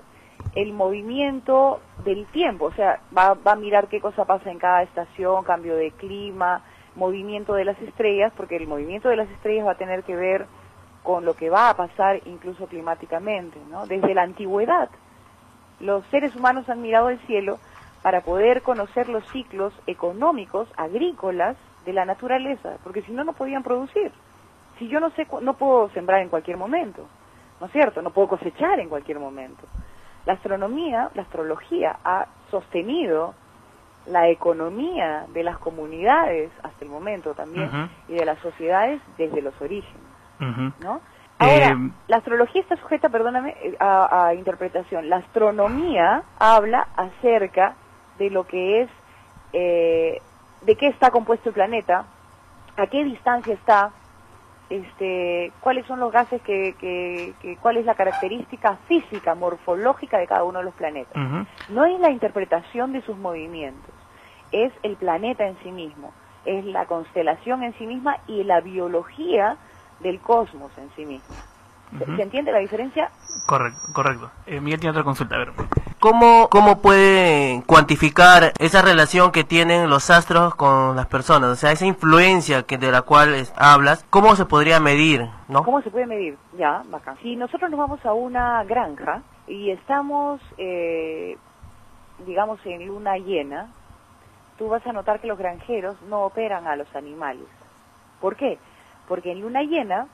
[0.54, 4.82] el movimiento del tiempo, o sea, va, va a mirar qué cosa pasa en cada
[4.82, 6.62] estación, cambio de clima,
[6.94, 10.46] movimiento de las estrellas, porque el movimiento de las estrellas va a tener que ver
[11.02, 13.86] con lo que va a pasar incluso climáticamente, ¿no?
[13.86, 14.88] Desde la antigüedad,
[15.80, 17.58] los seres humanos han mirado el cielo
[18.06, 23.64] para poder conocer los ciclos económicos, agrícolas de la naturaleza, porque si no, no podían
[23.64, 24.12] producir.
[24.78, 27.04] Si yo no sé, no puedo sembrar en cualquier momento,
[27.60, 28.02] ¿no es cierto?
[28.02, 29.64] No puedo cosechar en cualquier momento.
[30.24, 33.34] La astronomía, la astrología ha sostenido
[34.06, 39.60] la economía de las comunidades hasta el momento también y de las sociedades desde los
[39.60, 40.06] orígenes.
[40.78, 41.00] ¿no?
[41.40, 45.08] Ahora, Eh, la astrología está sujeta, perdóname, eh, a, a interpretación.
[45.08, 47.74] La astronomía habla acerca
[48.16, 48.90] de lo que es,
[49.52, 50.22] eh,
[50.60, 52.08] de qué está compuesto el planeta,
[52.76, 53.94] a qué distancia está,
[54.68, 60.26] este, cuáles son los gases que, que, que- cuál es la característica física, morfológica de
[60.26, 61.14] cada uno de los planetas.
[61.68, 63.94] No es la interpretación de sus movimientos,
[64.50, 69.58] es el planeta en sí mismo, es la constelación en sí misma y la biología
[69.98, 71.36] del cosmos en sí mismo.
[71.98, 72.16] ¿Se- Ujú.
[72.16, 73.10] ¿Se entiende la diferencia?
[73.46, 74.30] Correcto, correcto.
[74.46, 75.52] Eh, Miguel tiene otra consulta, a ver.
[76.00, 81.50] ¿cómo, ¿cómo puede cuantificar esa relación que tienen los astros con las personas?
[81.50, 85.28] O sea, esa influencia que de la cual es- hablas, ¿cómo se podría medir?
[85.48, 85.62] ¿no?
[85.62, 86.36] ¿Cómo se puede medir?
[86.58, 87.16] Ya, bacán.
[87.22, 91.36] Si nosotros nos vamos a una granja y estamos, eh,
[92.26, 93.68] digamos, en luna llena,
[94.58, 97.46] tú vas a notar que los granjeros no operan a los animales.
[98.20, 98.58] ¿Por qué?
[99.06, 100.06] Porque en luna llena,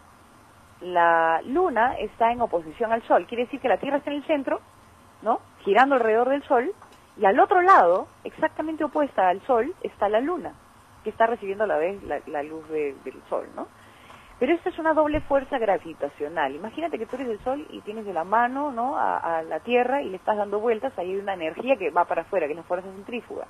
[0.83, 3.27] la luna está en oposición al sol.
[3.27, 4.61] Quiere decir que la Tierra está en el centro,
[5.23, 5.41] ¿no?
[5.61, 6.73] Girando alrededor del sol,
[7.17, 10.55] y al otro lado, exactamente opuesta al sol, está la luna,
[11.05, 13.69] que está recibiendo a la vez la, luz de- del sol, ¿no?
[14.39, 16.55] Pero esto es una doble fuerza gravitacional.
[16.57, 18.97] Imagínate que tú eres el Sol y tienes de la mano ¿no?
[18.99, 22.07] a, a la Tierra y le estás dando vueltas, ahí hay una energía que va
[22.07, 23.47] para afuera, que es la fuerza centrífuga.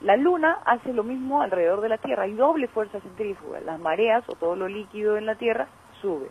[0.00, 3.60] La Luna hace lo mismo alrededor de la Tierra, hay doble fuerza centrífuga.
[3.60, 5.68] Las mareas o todo lo líquido en la Tierra
[6.00, 6.28] sube.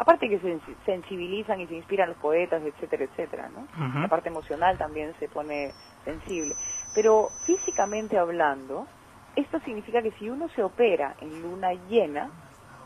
[0.00, 3.66] Aparte que se sensi- sensibilizan y se inspiran los poetas, etcétera, etcétera, ¿no?
[4.02, 6.56] La parte emocional también se pone sensible.
[6.94, 8.88] Pero físicamente hablando,
[9.36, 12.30] esto significa que si uno se opera en luna llena,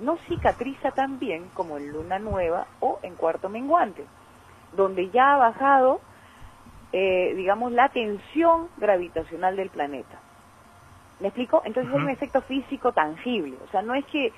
[0.00, 4.09] no cicatriza tan bien como en luna nueva o en cuarto menguante,
[4.72, 6.00] donde ya ha bajado,
[6.90, 10.20] eh, digamos, la tensión gravitacional del planeta.
[11.20, 11.62] ¿Me explico?
[11.64, 13.57] Entonces es un efecto físico tangible.
[13.62, 14.35] O sea, no es que,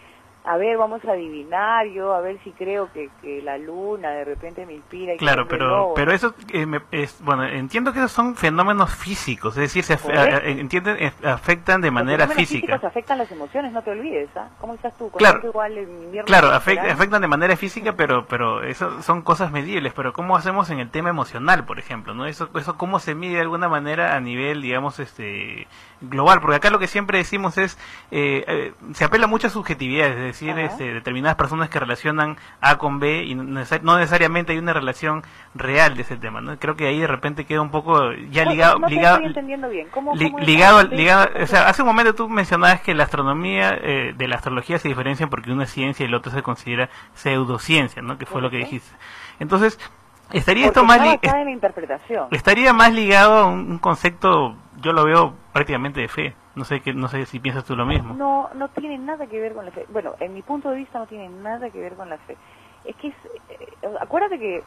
[0.46, 4.24] a ver, vamos a adivinar yo, a ver si creo que, que la luna de
[4.24, 5.14] repente me inspira.
[5.14, 9.54] Y Claro, pero pero eso eh, me- es bueno, entiendo que esos son fenómenos físicos,
[9.56, 10.36] es decir, se af- Correcto.
[10.36, 12.66] a- a- entienden eh, afectan de Los manera fenómenos física.
[12.66, 14.48] físicos afectan las emociones, no te olvides, ¿ah?
[14.60, 15.10] ¿Cómo estás tú?
[15.10, 15.40] Claro.
[15.44, 19.92] Igual en Claro, afect- afectan de manera física, pero pero eso son cosas medibles.
[19.94, 23.34] Pero cómo hacemos en el tema emocional, por ejemplo, no eso eso cómo se mide
[23.34, 25.66] de alguna manera a nivel, digamos, este
[26.00, 27.78] global, porque acá lo que siempre decimos es
[28.10, 32.98] eh, eh, se apela a subjetividad, es decir, este, determinadas personas que relacionan A con
[33.00, 35.22] B y no, neces- no necesariamente hay una relación
[35.54, 36.58] real de ese tema, ¿no?
[36.58, 39.28] Creo que ahí de repente queda un poco ya No, ligado no te ligado estoy
[39.28, 39.88] entendiendo bien.
[39.90, 43.70] ¿Cómo, Li- cómo ligado, ligado, o sea, hace un momento tú mencionabas que la astronomía
[43.80, 46.88] eh, de la astrología se diferencian porque una es ciencia y el otro se considera
[47.14, 48.18] pseudociencia, ¿no?
[48.18, 48.94] Que fue lo que dijiste.
[49.40, 49.78] Entonces,
[50.32, 52.28] estaría Porque esto más está li- basada en la interpretación.
[52.30, 56.34] estaría más ligado a un concepto, yo lo veo prácticamente de fe.
[56.54, 58.14] No sé que no sé si piensas tú lo mismo.
[58.14, 59.84] No, no tiene nada que ver con la fe.
[59.90, 62.36] Bueno, en mi punto de vista no tiene nada que ver con la fe.
[62.84, 63.14] Es que, es,
[63.50, 63.68] eh,
[64.00, 64.62] acuérdate que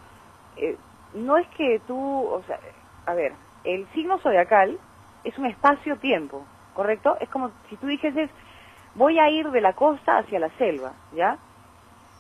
[0.58, 0.78] eh,
[1.14, 2.60] no es que tú, o sea,
[3.06, 4.78] a ver, el signo zodiacal
[5.24, 7.18] es un espacio-tiempo, ¿correcto?
[7.20, 8.30] Es como si tú dijeses,
[8.96, 11.38] voy a ir de la costa hacia la selva, ¿ya?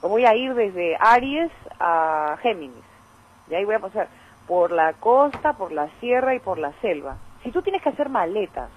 [0.02, 2.84] O voy a ir desde Aries a Géminis,
[3.47, 3.60] ¿ya?
[3.60, 4.08] Y voy a pasar
[4.47, 7.17] por la costa, por la sierra y por la selva.
[7.43, 8.69] Si tú tienes que hacer maletas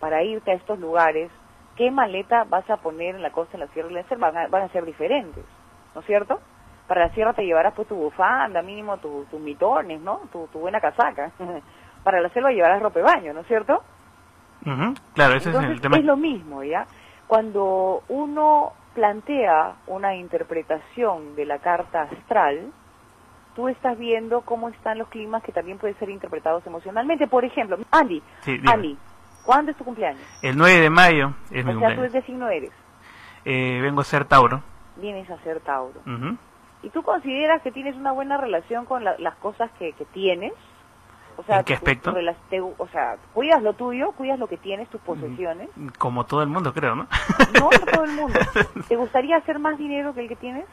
[0.00, 1.30] para irte a estos lugares,
[1.76, 4.30] ¿qué maleta vas a poner en la costa, en la sierra y en la selva?
[4.30, 5.44] Van a, van a ser diferentes,
[5.94, 6.40] ¿no es cierto?
[6.86, 10.20] Para la sierra te llevarás pues tu bufanda, mínimo tu- tus mitones, ¿no?
[10.32, 11.30] Tu, tu buena casaca.
[12.04, 13.82] para la selva llevarás ropa de baño, ¿no es cierto?
[15.14, 15.96] Claro, ese Entonces es el tema.
[15.98, 16.86] es lo mismo, ¿ya?
[17.26, 22.72] Cuando uno plantea una interpretación de la carta astral,
[23.54, 27.26] tú estás viendo cómo están los climas que también pueden ser interpretados emocionalmente.
[27.26, 28.60] Por ejemplo, Andy, Sí.
[28.66, 28.96] Andy,
[29.44, 30.22] ¿cuándo es tu cumpleaños?
[30.42, 32.12] El 9 de mayo es mi o sea, tú cumpleaños.
[32.12, 32.72] de qué signo eres?
[33.44, 34.62] Eh, vengo a ser Tauro.
[34.96, 36.00] Vienes a ser Tauro.
[36.82, 40.52] ¿Y tú consideras que tienes una buena relación con la- las cosas que, que tienes?
[41.36, 42.14] O sea, ¿En qué tu aspecto?
[42.50, 45.68] te- o sea, cuidas lo tuyo, cuidas lo que tienes, tus posesiones.
[45.98, 47.06] Como todo el mundo, creo, ¿no?
[47.58, 48.38] No, no todo el mundo.
[48.88, 50.64] ¿Te gustaría hacer más dinero que el que tienes?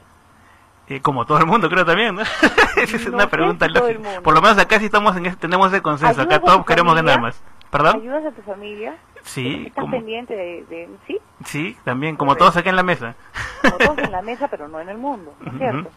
[0.90, 2.22] Eh, como todo el mundo, creo también, ¿no?
[2.78, 4.22] Esa es No una pregunta lógica.
[4.24, 6.22] Por lo menos acá sí estamos en ese- tenemos ese consenso.
[6.22, 7.14] ¿Ayudas Acá todos queremos familia?
[7.16, 7.44] ganar más.
[7.70, 7.96] ¿Perdón?
[7.98, 8.96] ¿Ayudas a tu familia?
[9.24, 13.16] Sí, ¿Estás como, pendiente de, de- Sí, sí, también, como todos acá en la mesa.
[13.62, 15.58] como todos en la mesa, pero no en el mundo, ¿no es Ujú.
[15.58, 15.90] cierto?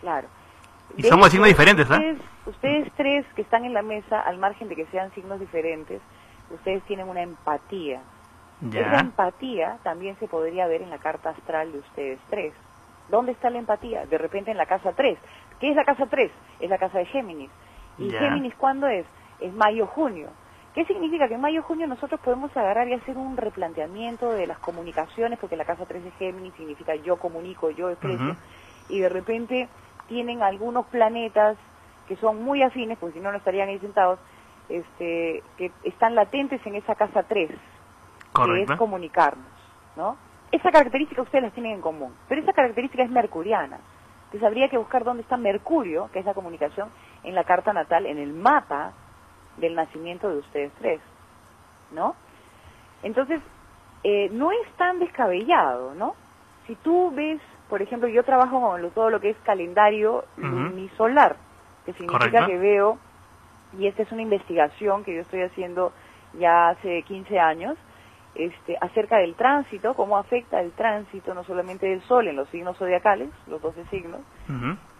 [0.00, 0.26] Claro.
[0.96, 1.94] Y De somos signos diferentes, ¿ah?
[1.94, 6.02] ustedes, ustedes tres que están en la mesa, al margen de que sean signos diferentes,
[6.50, 8.00] ustedes tienen una empatía.
[8.68, 8.98] Esa Ya.
[9.00, 12.52] empatía también se podría ver en la carta astral de ustedes tres.
[13.08, 14.06] ¿Dónde está la empatía?
[14.06, 15.18] De repente en la casa 3.
[15.60, 16.30] ¿Qué es la casa 3?
[16.60, 17.50] Es la casa de Géminis.
[17.98, 18.10] ¿Y.
[18.10, 19.06] Géminis cuándo es?
[19.40, 20.30] Es mayo-junio.
[20.74, 21.28] ¿Qué significa?
[21.28, 25.66] Que en mayo-junio nosotros podemos agarrar y hacer un replanteamiento de las comunicaciones, porque la
[25.66, 28.36] casa 3 de Géminis significa yo comunico, yo expreso,
[28.88, 29.68] y de repente
[30.08, 31.58] tienen algunos planetas
[32.08, 34.18] que son muy afines, porque si no, no estarían ahí sentados,
[34.70, 39.52] este, que están latentes en esa casa 3, que es comunicarnos,
[39.96, 40.16] ¿no?
[40.52, 43.78] Esa característica ustedes las tienen en común, pero esa característica es mercuriana.
[44.24, 46.90] Entonces habría que buscar dónde está Mercurio, que es la comunicación,
[47.24, 48.92] en la carta natal, en el mapa
[49.58, 51.00] del nacimiento de ustedes tres,
[51.90, 52.16] ¿no?
[53.02, 53.40] Entonces,
[54.04, 56.14] eh, no es tan descabellado, ¿no?
[56.66, 60.44] Si tú ves, por ejemplo, yo trabajo con lo- todo lo que es calendario Ujú.
[60.46, 61.36] lunisolar,
[61.84, 62.46] que significa Correcto.
[62.46, 62.98] que veo
[63.78, 65.92] y esta es una investigación que yo estoy haciendo
[66.34, 67.76] ya hace 15 años,
[68.34, 72.78] este, acerca del tránsito, cómo afecta el tránsito no solamente del Sol en los signos
[72.78, 74.20] zodiacales, los 12 signos,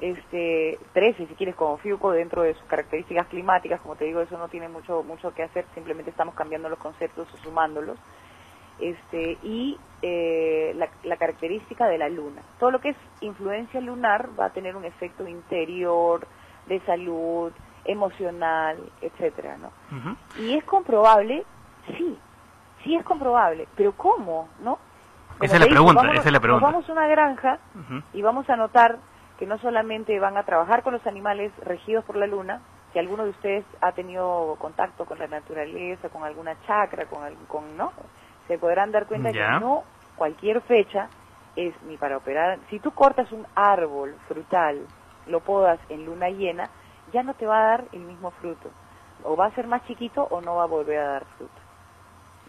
[0.00, 4.36] este 13 si quieres como Fiuco dentro de sus características climáticas como te digo eso
[4.36, 7.98] no tiene mucho mucho que hacer simplemente estamos cambiando los conceptos o sumándolos
[8.80, 12.42] este y eh, la, la característica de la luna.
[12.58, 16.26] Todo lo que es influencia lunar va a tener un efecto interior
[16.66, 17.52] de salud
[17.84, 19.70] emocional etcétera no
[20.38, 21.44] y es comprobable
[21.96, 22.16] sí
[22.84, 24.78] sí es comprobable pero cómo no
[25.38, 26.66] Como Esa es la pregunta, vámonos- esa es la pregunta.
[26.66, 27.58] nos vamos a una granja
[28.12, 28.98] y vamos a notar
[29.38, 32.60] que no solamente van a trabajar con los animales regidos por la luna,
[32.92, 37.76] si alguno de ustedes ha tenido contacto con la naturaleza, con alguna chakra, con, con
[37.76, 37.92] no,
[38.46, 39.84] se podrán dar cuenta que no
[40.16, 41.08] cualquier fecha
[41.56, 42.58] es ni para operar.
[42.70, 44.86] Si tú cortas un árbol frutal,
[45.26, 46.68] lo podas en luna llena,
[47.12, 48.70] ya no te va a dar el mismo fruto.
[49.24, 51.52] O va a ser más chiquito o no va a volver a dar fruto.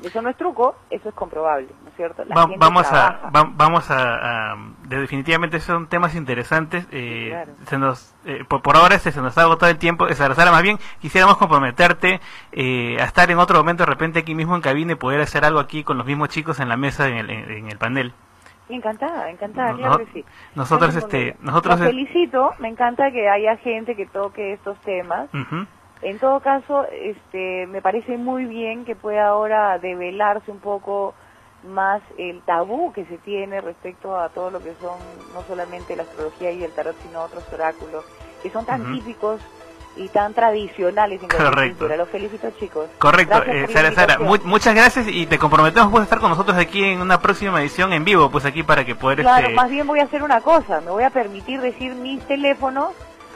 [0.01, 2.25] Eso no es truco, eso es comprobable, ¿no es cierto?
[2.25, 3.19] La Va- gente vamos trabaja.
[3.27, 7.51] a va- vamos a, a- de- definitivamente son temas interesantes eh, claro.
[7.67, 10.61] se nos eh, por, por ahora este, se nos ha agotado el tiempo Sara, más
[10.63, 12.19] bien quisiéramos comprometerte
[12.51, 15.45] eh, a estar en otro momento de repente aquí mismo en cabina y poder hacer
[15.45, 18.13] algo aquí con los mismos chicos en la mesa en el, en- el panel
[18.69, 20.25] Encantada, encantada, No- claro no- que sí.
[20.55, 25.29] nosotros este nosotros Los felicito, me encanta que haya gente que toque estos temas.
[26.03, 31.13] En todo caso, este, me parece muy bien que pueda ahora develarse un poco
[31.65, 34.97] más el tabú que se tiene respecto a todo lo que son
[35.33, 38.03] no solamente la astrología y el tarot, sino otros oráculos
[38.41, 39.39] que son tan típicos
[39.95, 41.87] y tan tradicionales en Correcto.
[41.87, 42.89] Los felicito, chicos.
[42.97, 46.57] Correcto, eh, Sara, Sara, mu- muchas gracias y te comprometemos pues, a estar con nosotros
[46.57, 49.69] aquí en una próxima edición en vivo, pues aquí para que poder Claro, este, más
[49.69, 52.91] bien voy a hacer una cosa, me voy a permitir decir mis teléfonos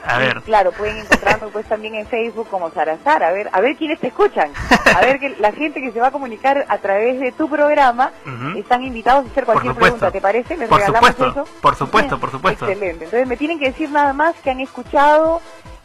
[0.08, 3.48] a Y, ver, claro, pueden encontrarme pues también en Facebook como Sara Sara, a ver,
[3.52, 4.50] a ver quiénes te escuchan,
[4.96, 8.10] a ver que la gente que se va a comunicar a través de tu programa
[8.56, 10.56] están invitados a hacer cualquier pregunta, ¿te parece?
[10.56, 11.50] ¿Les Por regalamos supuesto, eso?
[11.60, 12.66] por supuesto, por supuesto.
[12.68, 15.40] Excelente, entonces me tienen que decir nada más que han escuchado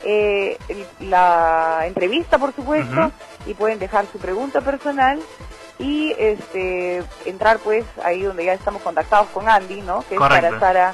[0.05, 0.57] eh,
[0.99, 3.11] la entrevista, por supuesto,
[3.45, 5.19] y pueden dejar su pregunta personal
[5.79, 10.03] y este entrar pues ahí donde ya estamos contactados con Andy, ¿no?
[10.07, 10.53] Que Correcto.
[10.53, 10.93] es Sara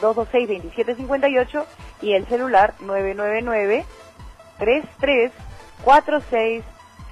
[0.00, 1.64] 226-2758
[2.02, 2.74] y el celular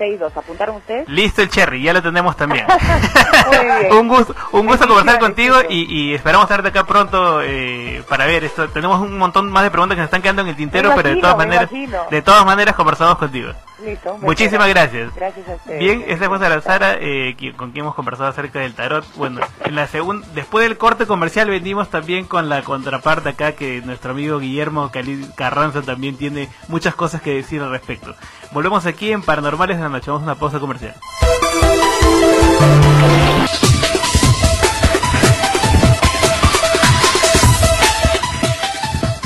[0.00, 0.36] 999-334662.
[0.36, 1.08] ¿Apuntaron ustedes?
[1.08, 2.66] Listo el cherry, ya lo tenemos también.
[3.46, 3.92] Muy bien.
[3.98, 8.44] un gusto, un gusto conversar contigo y, y esperamos tenerte acá pronto eh, para ver
[8.44, 8.68] esto.
[8.68, 11.16] Tenemos un montón más de preguntas que nos están quedando en el tintero, pero de
[11.16, 11.98] todas maneras, imagino.
[12.10, 13.52] de todas maneras conversamos contigo.
[13.84, 14.18] Listo.
[14.18, 15.14] Muchísimas gracias.
[15.14, 15.78] Gracias a ustedes.
[15.78, 19.06] Bien, esta fue Sara Sara, eh, con quien hemos conversado acerca del tarot.
[19.16, 23.80] Bueno, en la segunda, después del corte comercial venimos también con la contraparte acá que
[23.80, 24.90] nuestro amigo Guillermo
[25.34, 28.14] Carranza también tiene muchas cosas que decir al respecto.
[28.52, 30.94] Volvemos aquí en Paranormales de vamos a una pausa comercial.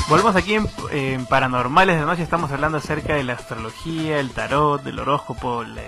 [0.07, 4.83] Volvemos aquí en, en Paranormales de Noche, estamos hablando acerca de la astrología, el tarot,
[4.83, 5.81] del horóscopo, la-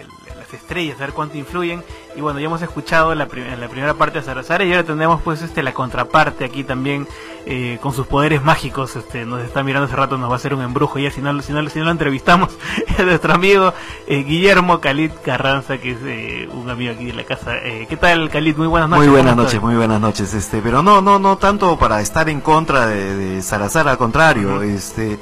[0.52, 1.84] las estrellas, a ver cuánto influyen.
[2.16, 5.22] Y bueno, ya hemos escuchado la, prim- la primera parte de Sara y ahora tenemos
[5.22, 7.08] pues este la contraparte aquí también
[7.46, 8.96] eh, con sus poderes mágicos.
[8.96, 11.42] Este, nos está mirando hace rato, nos va a hacer un embrujo ya si no,
[11.42, 12.50] si no, si no lo entrevistamos.
[12.98, 13.74] es nuestro amigo
[14.08, 17.58] eh, Guillermo Khalid Carranza, que es eh, un amigo aquí de la casa.
[17.64, 18.56] Eh, ¿Qué tal Khalid?
[18.58, 19.06] Muy buenas noches.
[19.06, 20.34] Muy buenas ¿Cómo noches, muy buenas noches.
[20.34, 24.62] Este, pero no, no, no tanto para estar en contra de, de Salazar, al contrario,
[24.64, 25.20] este,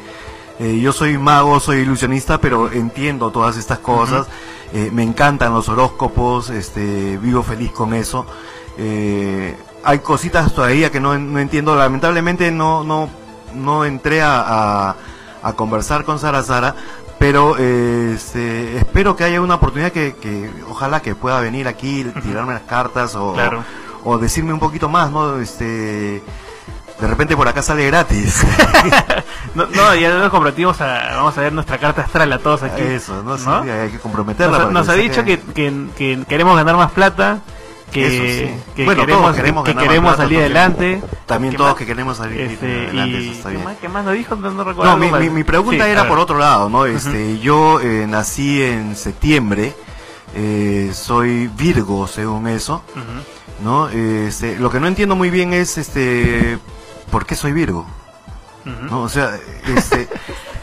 [0.59, 4.28] eh, yo soy mago, soy ilusionista, pero entiendo todas estas cosas.
[4.74, 8.26] Eh, me encantan los horóscopos, este, vivo feliz con eso.
[8.78, 11.76] Eh, hay cositas todavía que no, no entiendo.
[11.76, 13.07] Lamentablemente no, no,
[13.53, 14.41] no entré a,
[14.89, 14.95] a,
[15.43, 16.76] a conversar con Sara Sara,
[17.20, 22.03] pero eh, este, espero que haya una oportunidad que, que ojalá que pueda venir aquí,
[22.24, 23.63] tirarme las cartas o, Claro.
[24.03, 25.39] o decirme un poquito más, ¿no?
[25.39, 26.22] Este,
[27.00, 28.43] de repente por acá sale gratis.
[29.56, 32.82] No, no, ya nos comprometimos a, vamos a ver nuestra carta astral a todos aquí.
[32.82, 34.52] Eso, no, sí, hay que comprometerla.
[34.52, 37.39] Nos, para nos que ha dicho que, que- que queremos ganar más plata,
[37.89, 38.62] que, Eso sí.
[38.76, 41.02] que Bueno, queremos, todos queremos que queremos plata, salir adelante.
[41.26, 41.78] también ¿Qué todos más?
[41.78, 44.36] que queremos salir Este, adelante, y eso está ¿qué más, qué más nos dijo?
[44.36, 44.91] No, no recuerdo.
[44.91, 46.86] No, mi, mi- mi pregunta Sí, era por otro lado, ¿no?
[46.86, 49.74] Este, yo eh, nací en septiembre,
[50.36, 52.84] eh, soy Virgo, según eso.
[53.64, 53.88] ¿no?
[53.88, 56.58] Este, lo que no entiendo muy bien es, este,
[57.16, 57.86] ¿por qué soy Virgo?
[58.66, 59.03] ¿No?
[59.03, 59.39] O sea,
[59.74, 60.09] este,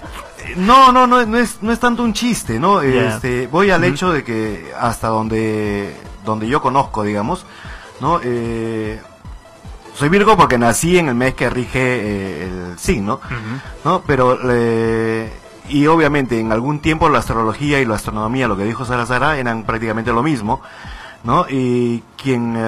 [0.56, 2.82] no, no, no, no es, no es tanto un chiste, ¿no?
[2.82, 5.96] Este, voy al hecho de que hasta donde,
[6.26, 7.46] donde yo conozco, digamos,
[8.02, 8.20] ¿no?
[8.22, 9.00] Eh,
[9.94, 13.18] soy Virgo porque nací en el mes que rige eh, el signo,
[13.82, 14.02] ¿no?
[14.06, 15.32] Pero, eh,
[15.70, 19.38] y obviamente en algún tiempo la astrología y la astronomía, lo que dijo Sara Sara,
[19.38, 20.60] eran prácticamente lo mismo,
[21.24, 21.46] ¿no?
[21.48, 22.58] Y quien,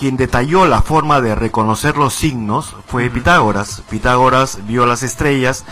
[0.00, 3.82] quien detalló la forma de reconocer los signos fue Pitágoras.
[3.90, 5.64] Pitágoras vio las estrellas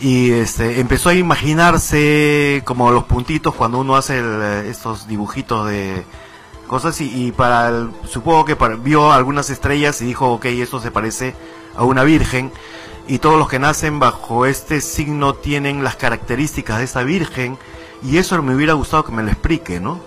[0.00, 6.04] y este, empezó a imaginarse como los puntitos cuando uno hace el, estos dibujitos de
[6.68, 10.80] cosas y, y para el- supongo que para- vio algunas estrellas y dijo, ok, esto
[10.80, 11.34] se parece
[11.76, 12.52] a una virgen
[13.08, 17.58] y todos los que nacen bajo este signo tienen las características de esa virgen
[18.02, 20.00] y eso me hubiera gustado que me lo explique, ¿no?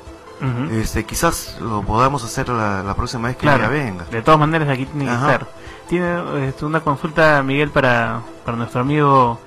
[0.72, 4.06] Este, quizás lo podamos hacer la, la próxima vez que Claro, ella venga.
[4.06, 5.32] de todas maneras aquí tiene que Ajá.
[5.34, 5.48] estar.
[5.90, 9.40] Tiene este, una consulta, Miguel, para, para nuestro amigo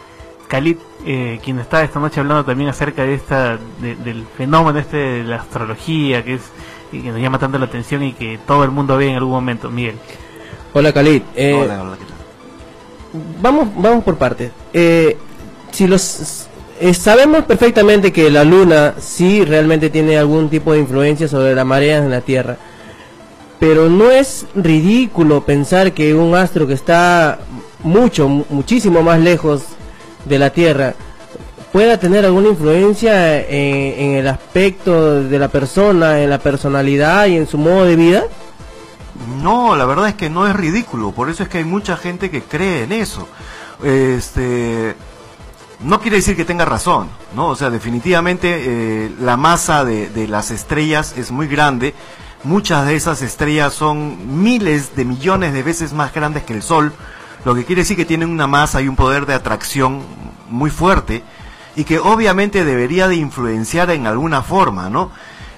[0.49, 0.77] Khalid,
[1.07, 5.25] eh, quien está esta noche hablando también acerca de esta de- del fenómeno este de
[5.25, 6.43] la astrología, que es
[6.93, 9.33] y que nos llama tanto la atención y que todo el mundo ve en algún
[9.33, 9.71] momento.
[9.71, 9.97] Miguel.
[10.75, 11.23] Hola Khalid.
[11.35, 12.17] Eh, Hola, hola, ¿qué tal?
[13.41, 14.53] Vamos, vamos por partes.
[14.75, 15.17] Eh,
[15.71, 16.49] si los
[16.83, 21.65] eh, sabemos perfectamente que la luna sí realmente tiene algún tipo de influencia sobre las
[21.65, 22.57] mareas en la Tierra,
[23.59, 27.39] pero no es ridículo pensar que un astro que está
[27.85, 29.63] mucho, mu- muchísimo más lejos
[30.25, 30.95] de la Tierra
[31.73, 37.37] pueda tener alguna influencia en, en el aspecto de la persona, en la personalidad y
[37.37, 38.25] en su modo de vida.
[39.43, 42.31] No, la verdad es que no es ridículo, por eso es que hay mucha gente
[42.31, 43.27] que cree en eso.
[43.85, 44.95] Este,
[45.85, 47.49] no quiere decir que tenga razón, ¿no?
[47.49, 51.95] O sea, definitivamente eh, la masa de, de las estrellas es muy grande.
[52.45, 56.93] Muchas de esas estrellas son miles de millones de veces más grandes que el Sol,
[57.45, 60.03] lo que quiere decir que tienen una masa y un poder de atracción
[60.49, 61.23] muy fuerte
[61.77, 65.11] y que obviamente debería de influenciar en alguna forma, ¿no?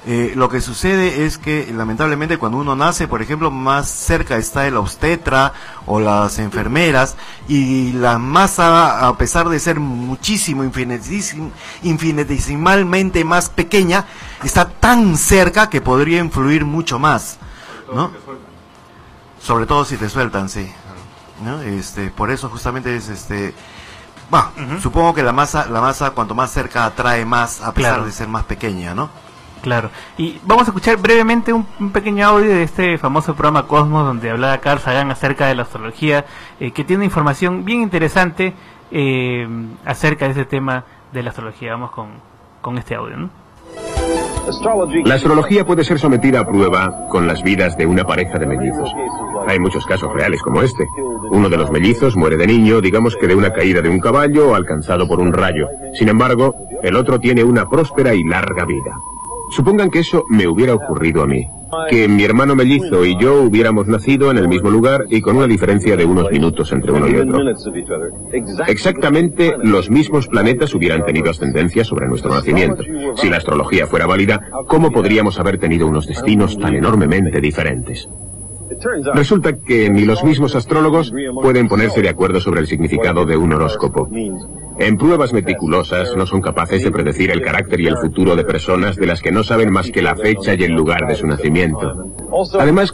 [0.07, 4.67] Eh, lo que sucede es que lamentablemente cuando uno nace, por ejemplo, más cerca está
[4.67, 5.55] el obstetra
[5.87, 7.17] o las enfermeras
[7.49, 11.51] y la masa, a pesar de ser muchísimo, infinitísim-
[11.83, 14.05] infinitesimalmente más pequeña,
[14.43, 17.39] está tan cerca que podría influir mucho más,
[17.95, 18.11] ¿no?
[19.41, 20.71] Sobre todo si te sueltan, sí.
[21.45, 21.61] ¿no?
[21.63, 23.55] Este, por eso justamente es este
[24.31, 28.07] bah, supongo que la masa la masa cuanto más cerca atrae más a pesar Claro.
[28.07, 29.11] de ser más pequeña, ¿no?
[29.65, 29.89] Claro.
[30.19, 34.29] Y vamos a escuchar brevemente un, un pequeño audio de este famoso programa Cosmos donde
[34.29, 36.27] hablaba Carl Sagan acerca de la astrología,
[36.61, 38.53] eh, que tiene información bien interesante
[38.91, 39.49] eh,
[39.87, 40.85] acerca de ese tema
[41.15, 41.71] de la astrología.
[41.71, 42.09] Vamos con,
[42.61, 43.31] con este audio, ¿no?
[45.07, 48.93] La astrología puede ser sometida a prueba con las vidas de una pareja de mellizos.
[49.49, 50.87] Hay muchos casos reales como este.
[51.31, 54.51] Uno de los mellizos muere de niño, digamos que de una caída de un caballo
[54.51, 55.69] o alcanzado por un rayo.
[55.95, 58.95] Sin embargo, el otro tiene una próspera y larga vida.
[59.51, 61.47] Supongan que eso me hubiera ocurrido a mí.
[61.91, 65.47] Que mi hermano mellizo y yo hubiéramos nacido en el mismo lugar y con una
[65.47, 67.41] diferencia de unos minutos entre uno y otro.
[68.69, 72.85] Exactamente los mismos planetas hubieran tenido ascendencia sobre nuestro nacimiento.
[73.17, 78.09] Si la astrología fuera válida, ¿cómo podríamos haber tenido unos destinos tan enormemente diferentes?
[79.15, 83.53] Resulta que ni los mismos astrólogos pueden ponerse de acuerdo sobre el significado de un
[83.53, 84.09] horóscopo.
[84.79, 88.97] En pruebas meticulosas no son capaces de predecir el carácter y el futuro de personas
[88.97, 91.93] de las que no saben más que la fecha y el lugar de su nacimiento.
[92.59, 92.93] Además,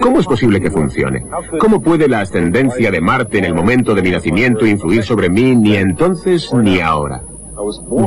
[0.00, 1.24] ¿cómo es posible que funcione?
[1.58, 5.56] ¿Cómo puede la ascendencia de Marte en el momento de mi nacimiento influir sobre mí
[5.56, 7.22] ni entonces ni ahora?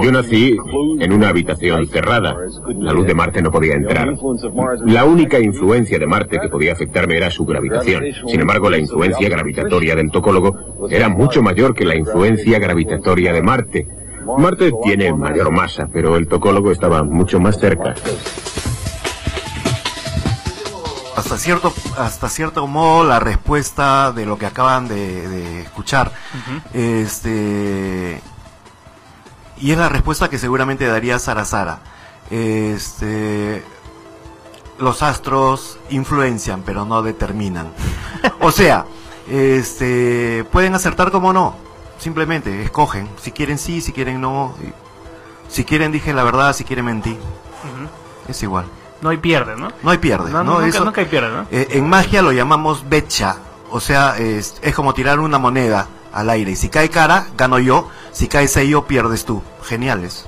[0.01, 0.57] Yo nací
[0.99, 2.35] en una habitación cerrada.
[2.77, 4.13] La luz de Marte no podía entrar.
[4.85, 8.03] La única influencia de Marte que podía afectarme era su gravitación.
[8.27, 13.41] Sin embargo, la influencia gravitatoria del tocólogo era mucho mayor que la influencia gravitatoria de
[13.41, 13.87] Marte.
[14.37, 17.95] Marte tiene mayor masa, pero el tocólogo estaba mucho más cerca.
[21.15, 26.11] Hasta cierto hasta cierto modo la respuesta de lo que acaban de, de escuchar.
[26.73, 28.19] Este
[29.59, 31.79] y es la respuesta que seguramente daría Sara Sara.
[32.29, 33.63] Este
[34.79, 37.71] los astros influencian, pero no determinan.
[38.41, 38.85] O sea,
[39.29, 41.55] este pueden acertar como no.
[41.99, 43.07] Simplemente escogen.
[43.21, 44.55] Si quieren sí, si quieren no.
[45.47, 47.17] Si quieren dije la verdad, si quieren mentir.
[48.27, 48.65] Es igual.
[49.01, 49.69] No hay pierde, ¿no?
[49.83, 50.31] No hay pierde.
[50.31, 50.53] No, ¿no?
[50.55, 51.45] nunca, Eso- nunca hay pierde, ¿no?
[51.51, 53.35] eh, en magia lo llamamos becha,
[53.69, 56.51] o sea, es, es como tirar una moneda al aire.
[56.51, 57.89] Y si cae cara, gano yo.
[58.11, 59.41] Si cae sello, pierdes tú.
[59.63, 60.27] Geniales.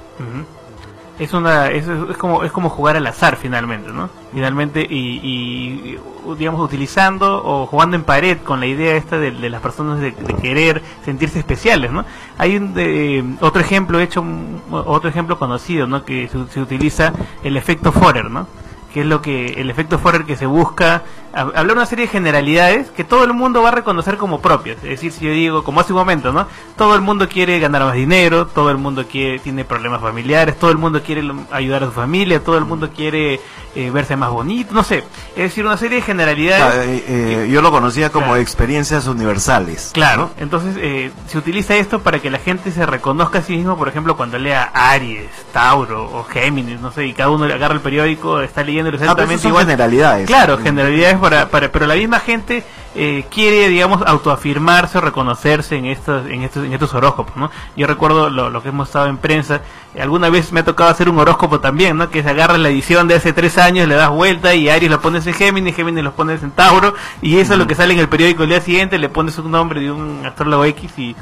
[1.19, 5.97] Es una es, es como es como jugar al azar finalmente no finalmente y,
[6.37, 10.33] digamos utilizando o jugando en pared con la idea esta de, las personas de, de
[10.33, 12.03] querer sentirse especiales no
[12.37, 14.25] hay un de, otro ejemplo hecho
[14.71, 17.13] otro ejemplo conocido no que se, se utiliza
[17.43, 18.47] el efecto Forer no
[18.93, 21.03] que es lo que el efecto Forer que se busca
[21.35, 24.83] hablar una serie de generalidades que todo el mundo va a reconocer como propias es
[24.89, 27.93] decir si yo digo como hace un momento no todo el mundo quiere ganar más
[27.95, 31.91] dinero todo el mundo quiere tiene problemas familiares todo el mundo quiere ayudar a su
[31.91, 33.39] familia todo el mundo quiere
[33.75, 34.99] eh, verse más bonito no sé
[35.35, 39.91] es decir una serie de generalidades Ah, eh, eh, yo lo conocía como experiencias universales.
[39.93, 43.77] Claro, entonces eh, se utiliza esto para que la gente se reconozca a sí mismo,
[43.77, 47.73] por ejemplo, cuando lea Aries, Tauro o Géminis, no sé, y cada uno le agarra
[47.73, 49.65] el periódico, está leyendo Ah, pero exactamente esos son igual.
[49.65, 50.27] generalidades.
[50.27, 52.63] Claro, generalidades para, para, pero la misma gente
[52.95, 57.49] eh, quiere, digamos, autoafirmarse o reconocerse en estos, en estos, en estos horóscopos, ¿no?
[57.75, 59.61] Yo recuerdo lo, lo que hemos estado en prensa,
[59.95, 62.09] eh, alguna vez me ha tocado hacer un horóscopo también, ¿no?
[62.09, 65.01] Que se agarra la edición de hace tres años, le das vuelta y Aries lo
[65.01, 67.99] pones en Géminis, Géminis lo pones en Tauro, y eso es lo que sale en
[67.99, 71.15] el periódico el día siguiente, le pones un nombre de un astrólogo X y,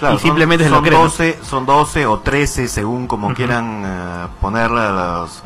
[0.00, 0.94] Claro, y simplemente son, son.
[0.94, 5.44] 12, son 12 o 13 según como quieran eh, ponerle los,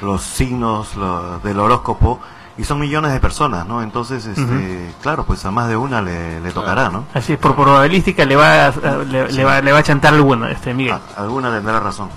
[0.00, 2.18] los signos lo- del horóscopo
[2.62, 3.82] y son millones de personas, ¿no?
[3.82, 7.06] Entonces, este, claro, pues a más de una le, le tocará, ¿no?
[7.12, 8.72] Así es, por probabilística le va a,
[9.10, 10.94] le, le va, le va a chantar alguna, este Miguel.
[11.16, 12.08] Alguna tendrá razón.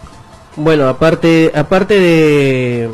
[0.55, 2.89] Bueno, aparte, aparte de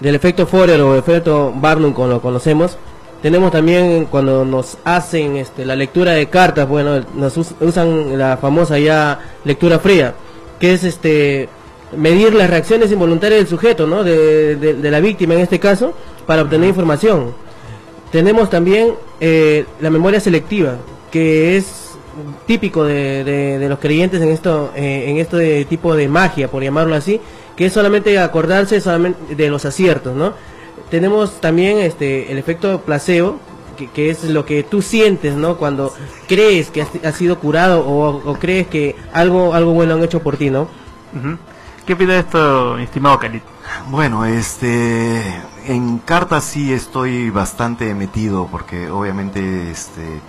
[0.00, 2.78] del efecto Forer o efecto Barnum como lo conocemos,
[3.20, 8.38] tenemos también cuando nos hacen este, la lectura de cartas, bueno, nos us- usan la
[8.38, 10.14] famosa ya lectura fría,
[10.58, 11.48] que es este
[11.96, 14.02] medir las reacciones involuntarias del sujeto, ¿no?
[14.02, 15.92] De, de- de la víctima en este caso,
[16.30, 17.32] para obtener información.
[18.12, 20.76] Tenemos también eh, la memoria selectiva,
[21.10, 21.90] que es
[22.46, 26.62] típico de, de- de los creyentes en esto, eh, en este tipo de magia, por
[26.62, 27.20] llamarlo así,
[27.56, 30.32] que es solamente acordarse solamente de los aciertos, ¿no?
[30.88, 33.40] Tenemos también este el efecto placebo,
[33.76, 35.56] que, que es lo que tú sientes, ¿no?
[35.56, 35.92] Cuando
[36.28, 40.20] crees que has, has sido curado o, o crees que algo algo bueno han hecho
[40.20, 40.68] por ti, ¿no?
[41.84, 43.40] ¿Qué opina de esto, estimado Khalid?
[43.88, 45.22] Bueno, este,
[45.66, 50.20] en cartas sí estoy bastante metido porque obviamente, este,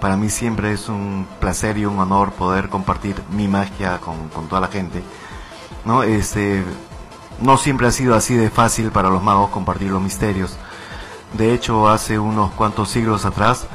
[0.00, 4.48] para mí siempre es un placer y un honor poder compartir mi magia con, con
[4.48, 5.02] toda la gente,
[5.84, 6.02] ¿no?
[6.02, 6.62] Este,
[7.40, 10.56] no siempre ha sido así de fácil para los magos compartir los misterios.
[11.32, 13.66] De hecho, hace unos cuantos siglos atrás,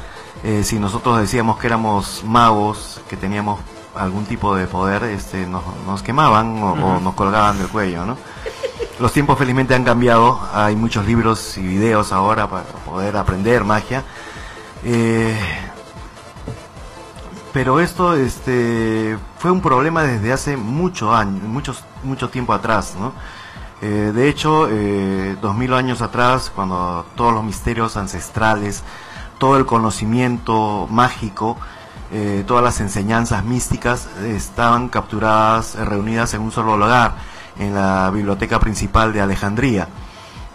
[0.44, 3.60] eh, si nosotros decíamos que éramos magos, que teníamos
[3.96, 8.18] algún tipo de poder, este, nos, nos quemaban o, o nos colgaban del cuello, ¿no?
[9.00, 14.04] Los tiempos felizmente han cambiado, hay muchos libros y videos ahora para poder aprender magia.
[14.84, 15.40] Eh,
[17.54, 23.14] pero esto este, fue un problema desde hace mucho años, muchos, mucho tiempo atrás, ¿no?
[23.82, 28.84] Eh, de hecho, eh, dos mil años atrás, cuando todos los misterios ancestrales,
[29.38, 31.58] todo el conocimiento mágico,
[32.12, 37.16] eh, todas las enseñanzas místicas eh, estaban capturadas, eh, reunidas en un solo lugar,
[37.58, 39.88] en la biblioteca principal de Alejandría.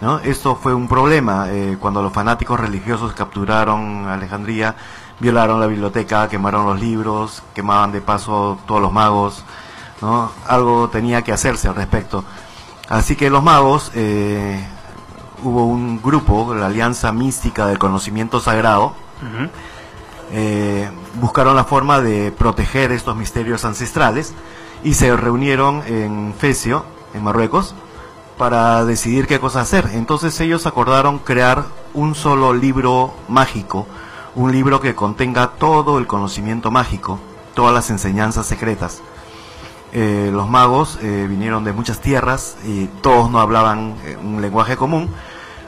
[0.01, 0.19] ¿no?
[0.19, 4.75] Esto fue un problema eh, cuando los fanáticos religiosos capturaron Alejandría,
[5.19, 9.43] violaron la biblioteca, quemaron los libros, quemaban de paso todos los magos,
[10.01, 10.31] ¿no?
[10.47, 12.25] Algo tenía que hacerse al respecto.
[12.89, 14.63] Así que los magos, eh,
[15.43, 18.93] hubo un grupo, la Alianza Mística del Conocimiento Sagrado,
[20.31, 24.33] eh, buscaron la forma de proteger estos misterios ancestrales
[24.85, 27.73] y se reunieron en Fesio, en Marruecos,
[28.37, 29.89] para decidir qué cosa hacer.
[29.93, 31.65] Entonces ellos acordaron crear
[31.95, 33.87] un solo libro mágico,
[34.35, 37.19] un libro que contenga todo el conocimiento mágico,
[37.55, 39.01] todas las enseñanzas secretas.
[39.91, 44.77] Eh, los magos eh, vinieron de muchas tierras y todos no hablaban eh, un lenguaje
[44.77, 45.09] común,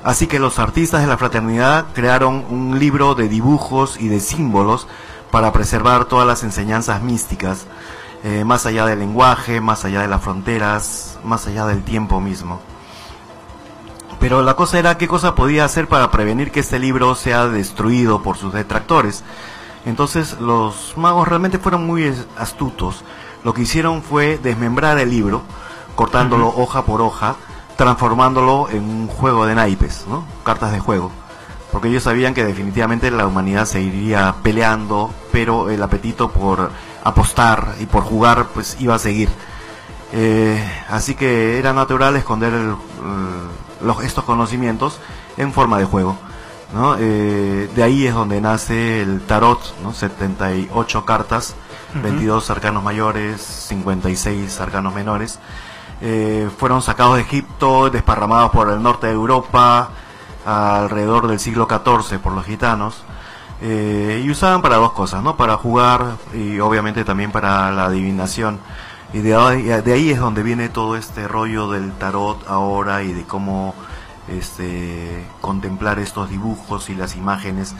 [0.04, 4.88] así que los artistas de la fraternidad crearon un libro de dibujos y de símbolos
[5.32, 7.66] para preservar todas las enseñanzas místicas,
[8.24, 12.60] eh, más allá del lenguaje, más allá de las fronteras, más allá del tiempo mismo.
[14.20, 18.24] Pero la cosa era qué cosa podía hacer para prevenir que este libro sea destruido
[18.24, 19.24] por sus detractores.
[19.86, 23.04] Entonces los magos realmente fueron muy astutos.
[23.44, 25.44] Lo que hicieron fue desmembrar el libro,
[25.96, 27.36] cortándolo hoja por hoja,
[27.78, 30.26] transformándolo en un juego de naipes, ¿no?
[30.44, 31.12] Cartas de juego.
[31.72, 36.72] Porque ellos sabían que definitivamente la humanidad se iría peleando, pero el apetito por
[37.04, 39.30] apostar y por jugar pues iba a seguir.
[40.14, 42.76] Eh, así que era natural esconder el-
[43.86, 45.00] los, estos conocimientos
[45.38, 46.18] en forma de juego.
[46.74, 46.96] ¿no?
[47.00, 49.94] Eh, de ahí es donde nace el tarot, ¿no?
[49.94, 51.56] 78 cartas,
[51.94, 52.04] Ujú.
[52.04, 55.40] 22 arcanos mayores, 56 arcanos menores.
[56.02, 59.90] eh, fueron sacados de Egipto, desparramados por el norte de Europa,
[60.46, 63.04] alrededor del siglo XIV por los gitanos.
[63.62, 65.36] Eh, y usaban para dos cosas, ¿no?
[65.36, 68.60] Para jugar y obviamente también para la adivinación.
[69.14, 73.14] Y de ahí, de ahí es donde viene todo este rollo del tarot ahora y
[73.14, 73.74] de cómo
[74.28, 77.74] este, contemplar estos dibujos y las imágenes.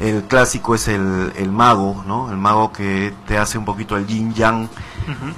[0.00, 2.28] El clásico es el, el mago, ¿no?
[2.30, 4.68] El mago que te hace un poquito el yin yang,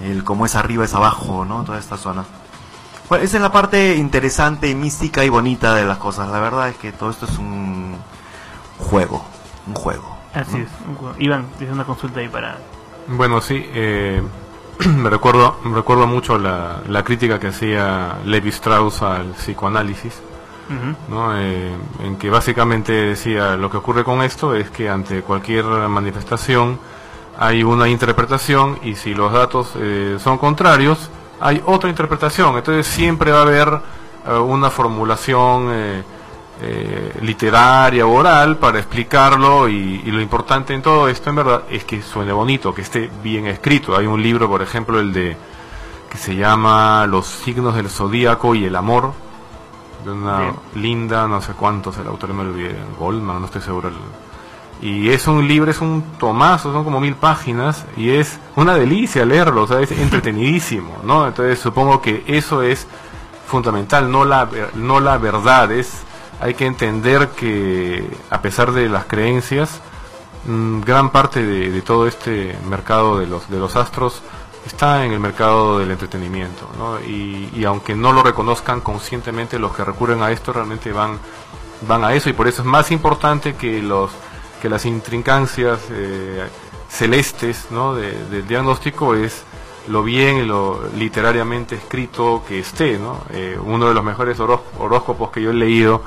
[0.02, 1.62] el como es arriba es abajo, ¿no?
[1.62, 2.24] Toda esta zona.
[3.10, 6.28] Bueno, esa es la parte interesante, mística y bonita de las cosas.
[6.30, 7.96] La verdad es que todo esto es un
[8.78, 9.24] juego,
[9.66, 10.16] un juego.
[10.34, 10.64] Así ¿no?
[10.64, 10.70] es.
[10.88, 11.14] un juego.
[11.18, 12.58] Iván, tienes una consulta ahí para...
[13.08, 14.22] Bueno, sí, eh,
[14.86, 20.20] me recuerdo, me recuerdo mucho la, la crítica que hacía Levi Strauss al psicoanálisis.
[21.08, 21.38] ¿no?
[21.38, 26.78] Eh, en que básicamente decía lo que ocurre con esto es que ante cualquier manifestación
[27.38, 33.30] hay una interpretación y si los datos eh, son contrarios hay otra interpretación, entonces siempre
[33.30, 33.80] va a haber
[34.26, 36.04] eh, una formulación
[36.62, 41.84] eh, literaria oral para explicarlo y, y lo importante en todo esto en verdad es
[41.84, 43.96] que suene bonito, que esté bien escrito.
[43.96, 45.36] Hay un libro, por ejemplo, el de
[46.10, 49.12] que se llama Los signos del zodíaco y el amor,
[50.04, 50.54] de una Bien.
[50.76, 53.90] linda, no sé cuántos, el autor me lo olvidé, Goldman, no estoy seguro.
[54.80, 59.24] y es un libro, es un tomazo, son como mil páginas y es una delicia
[59.24, 61.26] leerlo, o sea, es entretenidísimo, ¿no?
[61.26, 62.86] Entonces supongo que eso es
[63.46, 66.02] fundamental, no la, no la verdad, es,
[66.40, 69.80] hay que entender que a pesar de las creencias,
[70.46, 74.22] mm, gran parte de, todo este mercado de los, de los astros
[74.66, 77.00] está en el mercado del entretenimiento, ¿no?
[77.00, 81.18] Y, aunque no lo reconozcan conscientemente, los que recurren a esto realmente van,
[81.86, 84.10] van a eso y por eso es más importante que los
[84.60, 86.48] que las intrincancias eh,
[86.88, 87.94] celestes ¿no?
[87.94, 89.42] de- del diagnóstico es
[89.86, 93.20] lo bien y lo literariamente escrito que esté, ¿no?
[93.30, 96.02] Eh, uno de los mejores horó- horóscopos que yo he leído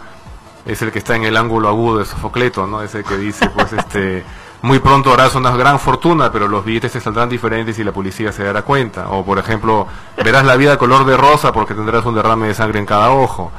[0.65, 2.81] es el que está en el ángulo agudo de Sofocleto, ¿no?
[2.81, 4.23] Ese que dice, pues, este,
[4.61, 8.31] muy pronto harás una gran fortuna, pero los billetes te saldrán diferentes y la policía
[8.31, 9.09] se dará cuenta.
[9.09, 9.87] O, por ejemplo,
[10.17, 13.51] verás la vida color de rosa porque tendrás un derrame de sangre en cada ojo,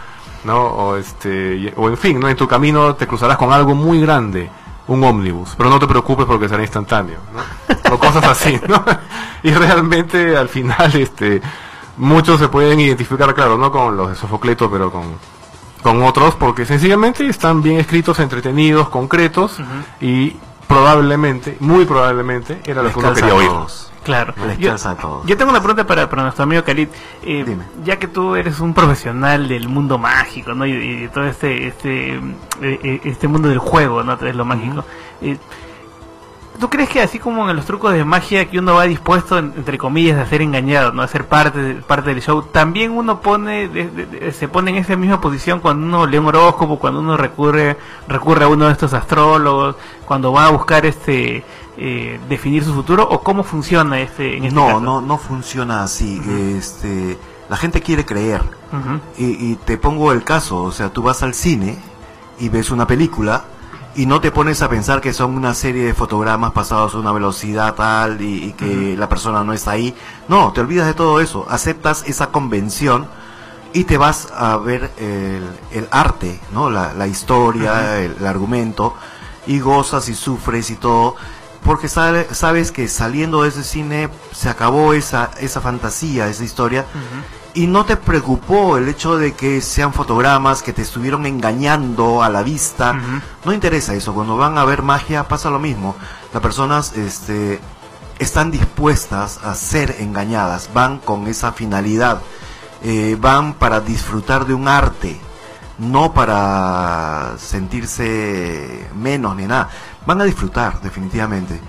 [0.44, 0.62] ¿no?
[0.62, 2.28] O, este, o en fin, ¿no?
[2.28, 4.50] En tu camino te cruzarás con algo muy grande,
[4.88, 7.94] un ómnibus, pero no te preocupes porque será instantáneo, ¿no?
[7.94, 8.84] O cosas así, ¿no?
[9.42, 11.40] Y realmente, al final, este,
[11.96, 15.14] muchos se pueden identificar, claro, no con los de Sofocleto, pero con,
[15.82, 19.58] con otros porque sencillamente están bien escritos, entretenidos, concretos
[20.00, 23.50] y probablemente, muy probablemente, era lo que uno quería oír.
[24.02, 24.34] Claro.
[24.46, 25.26] Les Yo, a todos.
[25.26, 26.88] yo tengo una pregunta para, para nuestro amigo Khalid.
[27.22, 30.64] Eh, ya que tú eres un profesional del mundo mágico, ¿no?
[30.64, 32.20] Y, y de todo este, este, eh,
[32.62, 34.14] eh, este mundo del juego, ¿no?
[34.14, 34.84] Es lo mágico.
[35.20, 35.36] Eh,
[36.60, 39.52] ¿Tú crees que así como en los trucos de magia que uno va dispuesto, en-
[39.56, 43.20] entre comillas, a ser engañado, no a ser parte, de- parte del show, también uno
[43.20, 46.78] pone, de- de- de- se pone en esa misma posición cuando uno lee un horóscopo,
[46.78, 51.42] cuando uno recurre, recurre a uno de estos astrólogos, cuando va a buscar este
[51.82, 54.80] eh, definir su futuro o cómo funciona este en este no, caso?
[54.80, 56.20] no, no funciona así.
[56.58, 57.16] Este,
[57.48, 58.42] la gente quiere creer.
[59.16, 61.78] Y, y te pongo el caso, o sea, tú vas al cine
[62.38, 63.44] y ves una película
[63.96, 67.12] y no te pones a pensar que son una serie de fotogramas pasados a una
[67.12, 69.94] velocidad tal y, y que la persona no está ahí.
[70.28, 73.08] No, te olvidas de todo eso, aceptas esa convención
[73.72, 76.70] y te vas a ver el, el arte, ¿no?
[76.70, 78.94] La, la historia, el, el argumento
[79.46, 81.16] y gozas y sufres y todo
[81.64, 86.86] porque sabe- sabes que saliendo de ese cine se acabó esa, esa fantasía, esa historia
[87.54, 92.28] y no te preocupó el hecho de que sean fotogramas que te estuvieron engañando a
[92.28, 92.94] la vista.
[93.44, 94.14] No interesa eso.
[94.14, 95.96] Cuando van a ver magia pasa lo mismo.
[96.32, 97.60] Las personas este,
[98.18, 100.70] están dispuestas a ser engañadas.
[100.72, 102.20] Van con esa finalidad.
[102.82, 105.20] Eh, van para disfrutar de un arte.
[105.78, 109.70] No para sentirse menos ni nada.
[110.06, 111.60] Van a disfrutar, definitivamente.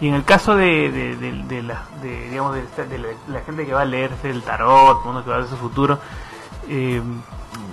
[0.00, 3.72] Y en el caso de, de, de- de la, de, digamos, la, la gente que
[3.74, 5.98] va a leerse el tarot, uno que va a ver su futuro,
[6.68, 7.02] eh,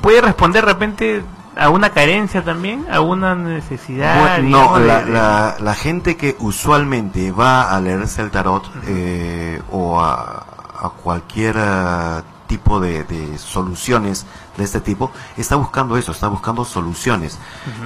[0.01, 1.23] ¿puede responder de repente
[1.55, 2.85] a una carencia también?
[2.91, 4.19] ¿A una necesidad?
[4.41, 9.99] Bueno, no, la, la- la gente que usualmente va a leerse el tarot eh, o
[10.01, 10.45] a,
[10.81, 14.25] a cualquier eh, tipo de, de soluciones
[14.57, 17.37] de este tipo, está buscando eso, está buscando soluciones.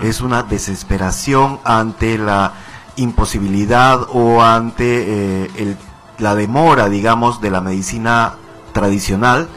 [0.04, 2.54] Es una desesperación ante la
[2.96, 5.78] imposibilidad o ante eh, el-
[6.18, 8.36] la demora, digamos, de la medicina
[8.74, 9.48] tradicional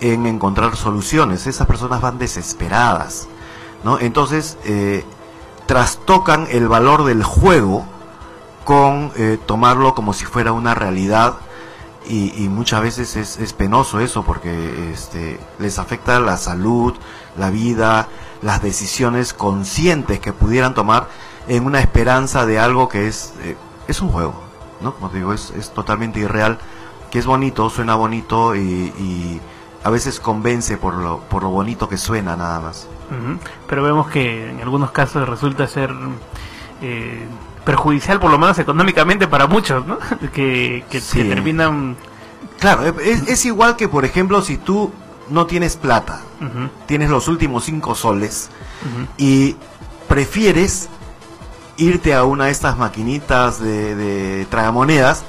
[0.00, 1.46] en encontrar soluciones.
[1.46, 3.26] Esas personas van desesperadas.
[3.82, 3.98] ¿no?
[3.98, 5.04] Entonces, eh,
[5.66, 7.84] trastocan el valor del juego
[8.64, 11.34] con eh, tomarlo como si fuera una realidad
[12.08, 16.94] y, y muchas veces es, es penoso eso porque este, les afecta la salud,
[17.36, 18.08] la vida,
[18.42, 21.08] las decisiones conscientes que pudieran tomar
[21.48, 23.56] en una esperanza de algo que es, eh,
[23.88, 24.34] es un juego,
[24.80, 24.94] ¿no?
[24.94, 26.58] Como te digo, es, es totalmente irreal,
[27.10, 28.60] que es bonito, suena bonito y,
[28.98, 29.40] y
[29.82, 32.88] a veces convence por lo, por lo bonito que suena nada más.
[33.68, 35.92] Pero vemos que en algunos casos resulta ser
[36.82, 37.26] eh,
[37.64, 39.98] perjudicial, por lo menos económicamente, para muchos, ¿no?
[40.32, 41.18] que, que, Sí.
[41.22, 41.96] que terminan...
[42.58, 44.92] Claro, es, es igual que, por ejemplo, si tú
[45.28, 46.20] no tienes plata,
[46.86, 48.50] tienes los últimos cinco soles
[49.16, 49.56] y
[50.08, 50.88] prefieres
[51.76, 55.24] irte a una de estas maquinitas de, de tragamonedas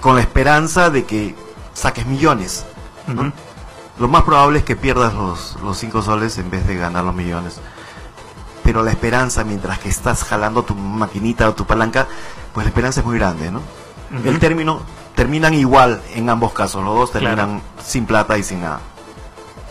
[0.00, 1.34] con la esperanza de que
[1.74, 2.64] saques millones.
[3.98, 7.14] Lo más probable es que pierdas los, los cinco soles en vez de ganar los
[7.14, 7.60] millones.
[8.62, 12.06] Pero la esperanza, mientras que estás jalando tu maquinita o tu palanca,
[12.54, 13.60] pues la esperanza es muy grande, ¿no?
[14.24, 14.80] El término,
[15.14, 17.84] terminan igual en ambos casos, los dos terminan Claro.
[17.84, 18.80] sin plata y sin nada.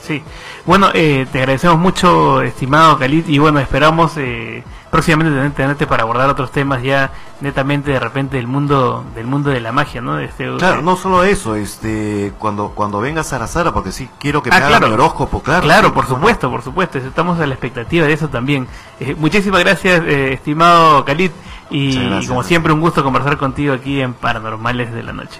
[0.09, 0.23] Sí.
[0.65, 6.01] Bueno, eh, te agradecemos mucho, estimado Khalid, y bueno, esperamos eh, próximamente tener- tenerte para
[6.01, 10.17] abordar otros temas ya netamente de repente del mundo del mundo de la magia, ¿no?
[10.17, 14.41] Este, Claro, eh, no solo eso, este, cuando, cuando venga Sara Sara, porque sí, quiero
[14.41, 14.87] que me Ah, haga claro.
[14.87, 15.61] mi horóscopo, claro.
[15.61, 16.15] Claro, sí, por no.
[16.15, 16.97] supuesto, por supuesto.
[16.97, 18.67] Estamos a la expectativa de eso también.
[18.99, 21.29] Eh, muchísimas gracias, eh, estimado Khalid.
[21.69, 22.23] Y, Muchas gracias.
[22.23, 25.39] y como siempre, un gusto conversar contigo aquí en Paranormales de la Noche.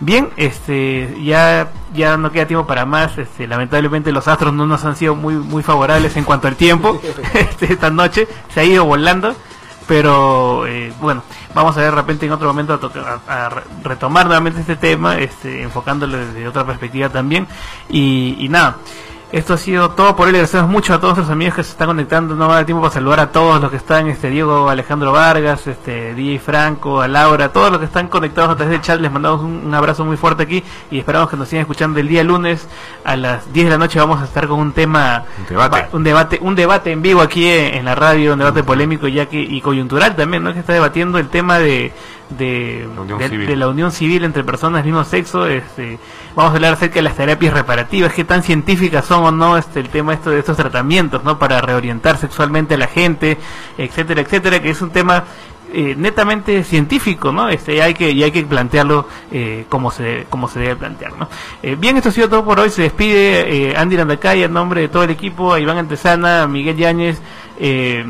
[0.00, 3.18] Bien, este, ya, ya no queda tiempo para más.
[3.18, 7.00] Este, lamentablemente los astros no nos han sido muy, muy favorables en cuanto al tiempo.
[7.34, 9.34] este, esta noche se ha ido volando.
[9.88, 11.22] Pero eh, bueno,
[11.54, 14.60] vamos a ver de repente en otro momento a, tocar- a- a re- retomar nuevamente
[14.60, 17.46] este tema, este, enfocándolo desde otra perspectiva también.
[17.88, 18.76] Y, y nada,
[19.30, 20.32] esto ha sido todo por hoy.
[20.32, 22.34] Le agradecemos mucho a todos los amigos que se están conectando.
[22.34, 25.12] No va a dar tiempo para saludar a todos los que están, este Diego Alejandro
[25.12, 28.80] Vargas, este DJ Franco, a Laura, a todos los que están conectados a través del
[28.80, 29.00] chat.
[29.00, 32.08] Les mandamos un, un abrazo muy fuerte aquí y esperamos que nos sigan escuchando el
[32.08, 32.66] día lunes
[33.04, 33.98] a las 10 de la noche.
[33.98, 35.80] Vamos a estar con un tema, Un debate.
[35.82, 39.08] va- un debate, un debate en vivo aquí en, en la radio, un debate polémico
[39.08, 40.54] ya que y coyuntural también, ¿no?
[40.54, 41.92] Que está debatiendo el tema de
[42.30, 45.46] de, unión de- la unión civil entre personas del mismo sexo.
[45.46, 45.98] Este,
[46.34, 49.80] vamos a hablar acerca de las terapias reparativas, qué tan científicas son o no este
[49.80, 51.38] el tema esto de estos tratamientos, ¿no?
[51.38, 53.38] Para reorientar sexualmente a la gente,
[53.76, 55.24] etcétera, etcétera, que es un tema
[55.72, 57.48] eh, netamente científico, ¿no?
[57.50, 61.28] Este, hay que, y hay que plantearlo eh, como se como se debe plantear, ¿no?
[61.62, 62.70] Eh, bien, esto ha sido todo por hoy.
[62.70, 66.46] Se despide eh, Andy Landacay en nombre de todo el equipo, a Iván Antesana, a
[66.48, 67.20] Miguel Yáñez,
[67.60, 68.04] eh,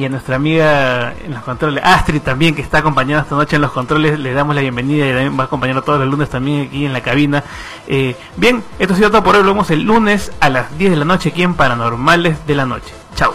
[0.00, 3.62] y a nuestra amiga en los controles, Astrid también, que está acompañando esta noche en
[3.62, 6.68] los controles, le damos la bienvenida y también va a acompañar todos los lunes también
[6.68, 7.44] aquí en la cabina.
[7.86, 10.92] Eh, bien, esto ha sido todo por hoy, lo vemos el lunes a las 10
[10.92, 12.94] de la noche aquí en Paranormales de la Noche.
[13.14, 13.34] Chao.